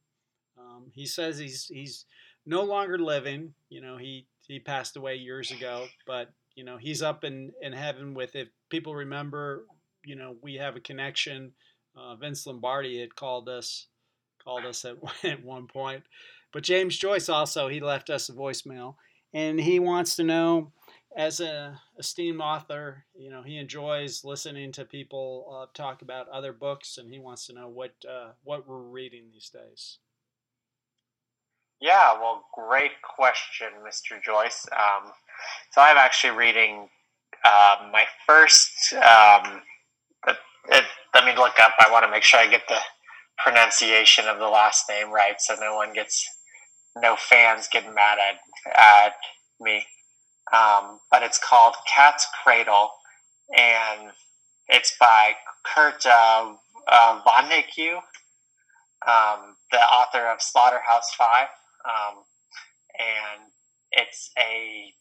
[0.58, 2.04] Um, he says he's he's
[2.46, 3.54] no longer living.
[3.68, 7.72] You know, he he passed away years ago, but you know he's up in in
[7.72, 8.36] heaven with.
[8.36, 9.64] If people remember,
[10.04, 11.52] you know, we have a connection
[11.98, 13.86] uh, Vince Lombardi had called us
[14.42, 16.02] called us at, at one point.
[16.52, 18.94] But James Joyce also he left us a voicemail,
[19.34, 20.72] and he wants to know,
[21.16, 26.52] as a esteemed author, you know he enjoys listening to people uh, talk about other
[26.52, 29.98] books, and he wants to know what uh, what we're reading these days.
[31.80, 34.20] Yeah, well, great question, Mr.
[34.20, 34.66] Joyce.
[34.72, 35.12] Um,
[35.70, 36.88] so I'm actually reading
[37.44, 39.62] uh, my first um,
[41.18, 41.72] let me look up.
[41.80, 42.78] I want to make sure I get the
[43.42, 46.24] pronunciation of the last name right, so no one gets,
[46.96, 49.14] no fans getting mad at at
[49.60, 49.84] me.
[50.52, 52.90] Um, but it's called Cat's Cradle,
[53.56, 54.12] and
[54.68, 55.32] it's by
[55.74, 56.52] Kurt uh,
[56.86, 57.96] uh, Vonnegut,
[59.04, 61.48] um, the author of Slaughterhouse Five,
[61.84, 62.22] um,
[62.96, 63.50] and
[63.90, 64.94] it's a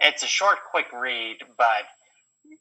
[0.00, 1.84] it's a short, quick read, but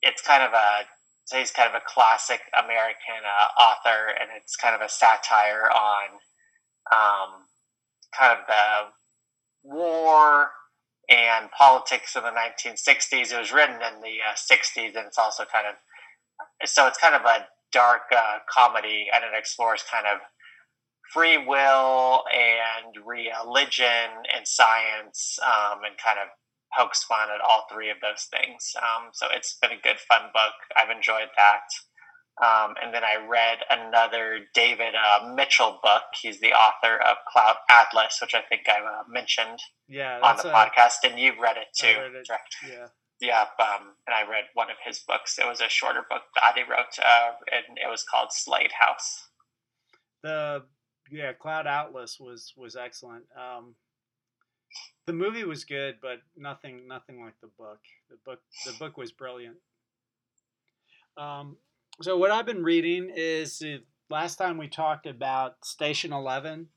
[0.02, 0.86] it's kind of a
[1.26, 5.70] so he's kind of a classic American uh, author, and it's kind of a satire
[5.72, 6.10] on
[6.92, 7.46] um,
[8.18, 10.50] kind of the war
[11.10, 13.32] and politics in the 1960s.
[13.32, 15.76] It was written in the uh, 60s, and it's also kind of
[16.66, 20.20] so it's kind of a dark uh, comedy, and it explores kind of
[21.14, 26.30] free will and religion and science, um, and kind of
[26.78, 28.74] pokes fun at all three of those things.
[28.78, 30.54] Um, so it's been a good, fun book.
[30.76, 31.68] I've enjoyed that.
[32.42, 36.04] Um, and then I read another David uh, Mitchell book.
[36.20, 40.50] He's the author of Cloud Atlas, which I think I uh, mentioned yeah, on the
[40.50, 42.00] a, podcast, and you've read it too.
[42.00, 42.28] Read it,
[42.68, 42.88] yeah.
[43.20, 45.38] Yeah, um, and I read one of his books.
[45.38, 49.30] It was a shorter book that he wrote, uh, and it was called Slade House.
[50.24, 50.64] The
[51.12, 53.26] yeah, Cloud Atlas was was excellent.
[53.38, 53.76] Um,
[55.06, 57.80] the movie was good, but nothing nothing like the book.
[58.10, 59.58] The book the book was brilliant.
[61.18, 61.58] Um,
[62.02, 63.78] so what I've been reading is uh,
[64.10, 66.68] last time we talked about Station Eleven.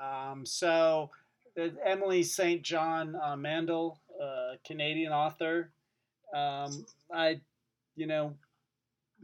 [0.00, 1.10] Um, so
[1.60, 2.62] uh, Emily St.
[2.62, 4.00] John uh, Mandel,
[4.66, 5.70] Canadian author.
[6.34, 7.40] Um, I,
[7.94, 8.34] you know,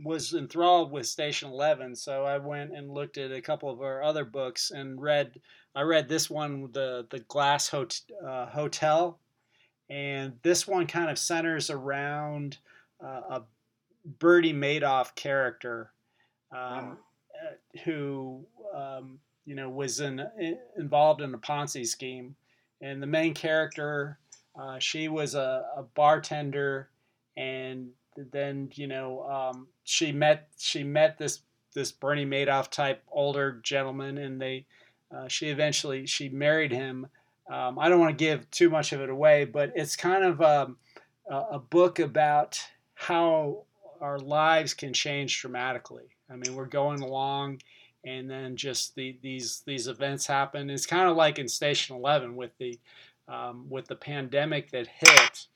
[0.05, 4.03] was enthralled with Station Eleven, so I went and looked at a couple of our
[4.03, 5.41] other books and read.
[5.79, 9.17] I read this one, the the Glass Hot, uh, Hotel,
[9.89, 12.59] and this one kind of centers around
[13.01, 13.43] uh, a
[14.05, 15.93] Bernie Madoff character
[16.51, 16.99] um,
[17.33, 20.27] uh, who um, you know was in,
[20.77, 22.35] involved in a Ponzi scheme,
[22.81, 24.19] and the main character,
[24.61, 26.89] uh, she was a, a bartender,
[27.37, 27.91] and
[28.33, 34.19] then you know um, she met she met this this Bernie Madoff type older gentleman,
[34.19, 34.67] and they
[35.15, 37.07] uh, she eventually she married him.
[37.51, 40.41] Um, I don't want to give too much of it away, but it's kind of
[40.43, 40.77] um,
[41.27, 42.61] a, book about
[42.95, 43.63] how
[44.03, 46.11] our lives can change dramatically.
[46.31, 47.63] I mean, we're going along,
[48.05, 50.69] and then just the, these these events happen.
[50.69, 52.79] It's kind of like in Station Eleven with the
[53.29, 55.47] um, with the pandemic that hit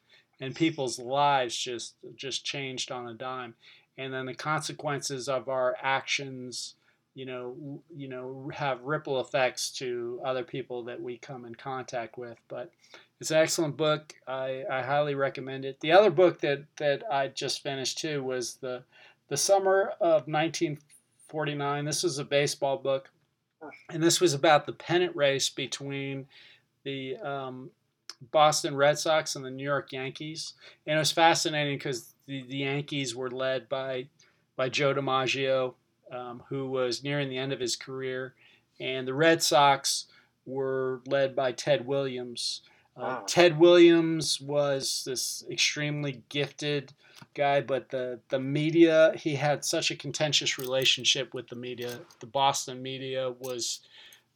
[0.41, 3.55] and people's lives just just changed on a dime
[3.97, 6.75] and then the consequences of our actions
[7.15, 12.17] you know you know have ripple effects to other people that we come in contact
[12.17, 12.71] with but
[13.21, 14.15] it's an excellent book.
[14.27, 15.79] I, I highly recommend it.
[15.79, 18.83] The other book that that i just finished too was the
[19.29, 23.11] the summer of 1949 this was a baseball book
[23.91, 26.27] and this was about the pennant race between
[26.85, 27.71] the um,
[28.31, 30.55] Boston Red Sox and the New York Yankees,
[30.87, 34.09] and it was fascinating because the, the Yankees were led by
[34.57, 35.75] by Joe DiMaggio,
[36.13, 38.35] um, who was nearing the end of his career,
[38.79, 40.07] and the Red Sox
[40.47, 42.63] were led by Ted Williams.
[42.97, 43.25] Uh, wow.
[43.27, 46.93] Ted Williams was this extremely gifted
[47.35, 52.01] guy, but the the media he had such a contentious relationship with the media.
[52.21, 53.81] The Boston media was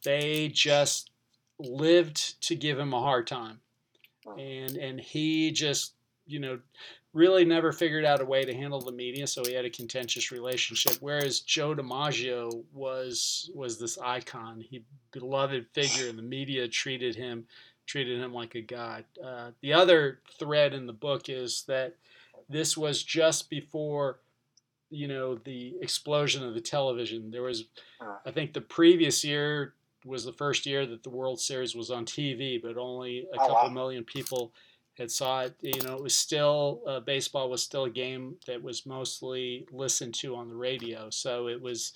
[0.03, 1.11] they just
[1.59, 3.59] lived to give him a hard time
[4.35, 5.93] and and he just
[6.27, 6.59] you know
[7.13, 10.31] really never figured out a way to handle the media, so he had a contentious
[10.31, 10.97] relationship.
[10.99, 17.45] Whereas Joe DiMaggio was was this icon, he beloved figure, and the media treated him
[17.87, 19.05] treated him like a god.
[19.23, 21.95] Uh, the other thread in the book is that
[22.49, 24.19] this was just before
[24.89, 27.31] you know the explosion of the television.
[27.31, 27.65] There was,
[28.25, 29.73] I think, the previous year
[30.05, 33.47] was the first year that the World Series was on TV, but only a oh,
[33.47, 33.73] couple wow.
[33.73, 34.53] million people
[34.97, 35.55] had saw it.
[35.61, 40.15] You know, it was still uh, baseball was still a game that was mostly listened
[40.15, 41.09] to on the radio.
[41.09, 41.93] So it was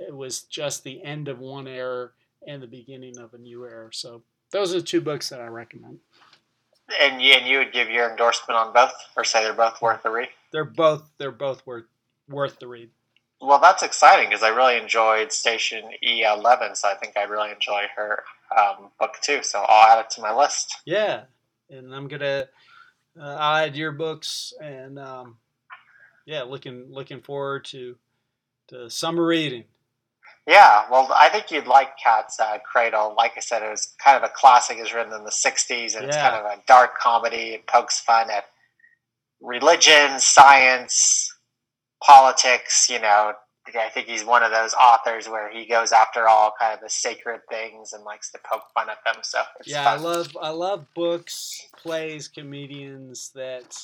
[0.00, 2.10] it was just the end of one era
[2.46, 3.90] and the beginning of a new era.
[3.92, 5.98] So those are the two books that I recommend.
[7.00, 10.02] And you, and you would give your endorsement on both, or say they're both worth
[10.02, 10.28] the read.
[10.52, 11.84] They're both they're both worth
[12.28, 12.90] worth the read.
[13.40, 17.84] Well, that's exciting because I really enjoyed Station Eleven, so I think I really enjoy
[17.96, 18.24] her
[18.56, 19.42] um, book too.
[19.42, 20.76] So I'll add it to my list.
[20.84, 21.22] Yeah,
[21.70, 22.48] and I'm gonna
[23.20, 25.36] uh, add your books, and um,
[26.26, 27.96] yeah, looking looking forward to
[28.68, 29.64] to summer reading.
[30.46, 33.14] Yeah, well, I think you'd like Cat's uh, Cradle.
[33.16, 34.78] Like I said, it was kind of a classic.
[34.78, 36.08] It was written in the '60s, and yeah.
[36.08, 37.54] it's kind of a dark comedy.
[37.54, 38.44] It pokes fun at
[39.40, 41.32] religion, science,
[42.02, 43.34] politics, you know,
[43.76, 46.88] I think he's one of those authors where he goes after all kind of the
[46.88, 49.22] sacred things and likes to poke fun at them.
[49.22, 49.98] So yeah, fun.
[49.98, 53.76] I love I love books, plays, comedians that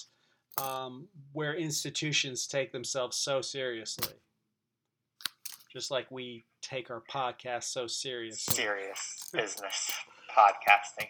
[0.62, 4.14] um, where institutions take themselves so seriously,
[5.72, 8.54] just like we take our podcast so seriously.
[8.54, 9.92] Serious business
[10.36, 11.08] podcasting.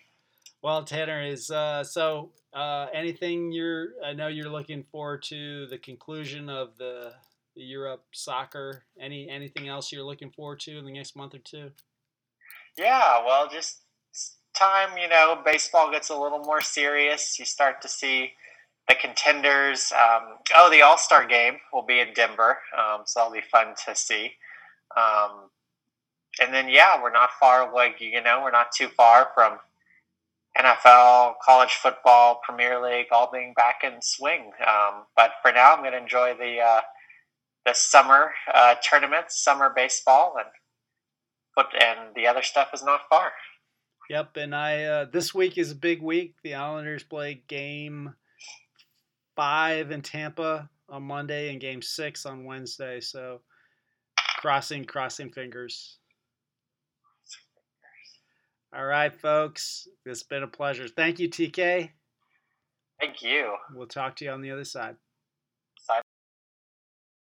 [0.62, 2.30] Well, Tanner is uh, so.
[2.52, 3.88] Uh, anything you're?
[4.02, 7.12] I know you're looking forward to the conclusion of the,
[7.56, 8.84] the Europe soccer.
[9.00, 11.70] Any anything else you're looking forward to in the next month or two?
[12.76, 13.80] Yeah, well, just
[14.54, 14.96] time.
[14.98, 17.38] You know, baseball gets a little more serious.
[17.38, 18.32] You start to see
[18.88, 19.92] the contenders.
[19.92, 23.74] Um, oh, the All Star game will be in Denver, um, so that'll be fun
[23.86, 24.32] to see.
[24.96, 25.50] Um,
[26.40, 27.94] and then, yeah, we're not far away.
[27.98, 29.58] You know, we're not too far from
[30.58, 34.52] NFL, college football, Premier League, all being back in swing.
[34.66, 36.80] Um, but for now, I'm going to enjoy the uh,
[37.66, 40.46] the summer uh, tournaments, summer baseball, and
[41.54, 43.32] foot, and the other stuff is not far.
[44.08, 46.36] Yep, and I uh, this week is a big week.
[46.44, 48.14] The Islanders play game
[49.34, 53.00] five in Tampa on Monday and game six on Wednesday.
[53.00, 53.40] So
[54.38, 55.98] crossing crossing fingers.
[58.74, 59.88] All right, folks.
[60.04, 60.86] It's been a pleasure.
[60.86, 61.90] Thank you, TK.
[63.00, 63.56] Thank you.
[63.74, 64.96] We'll talk to you on the other side.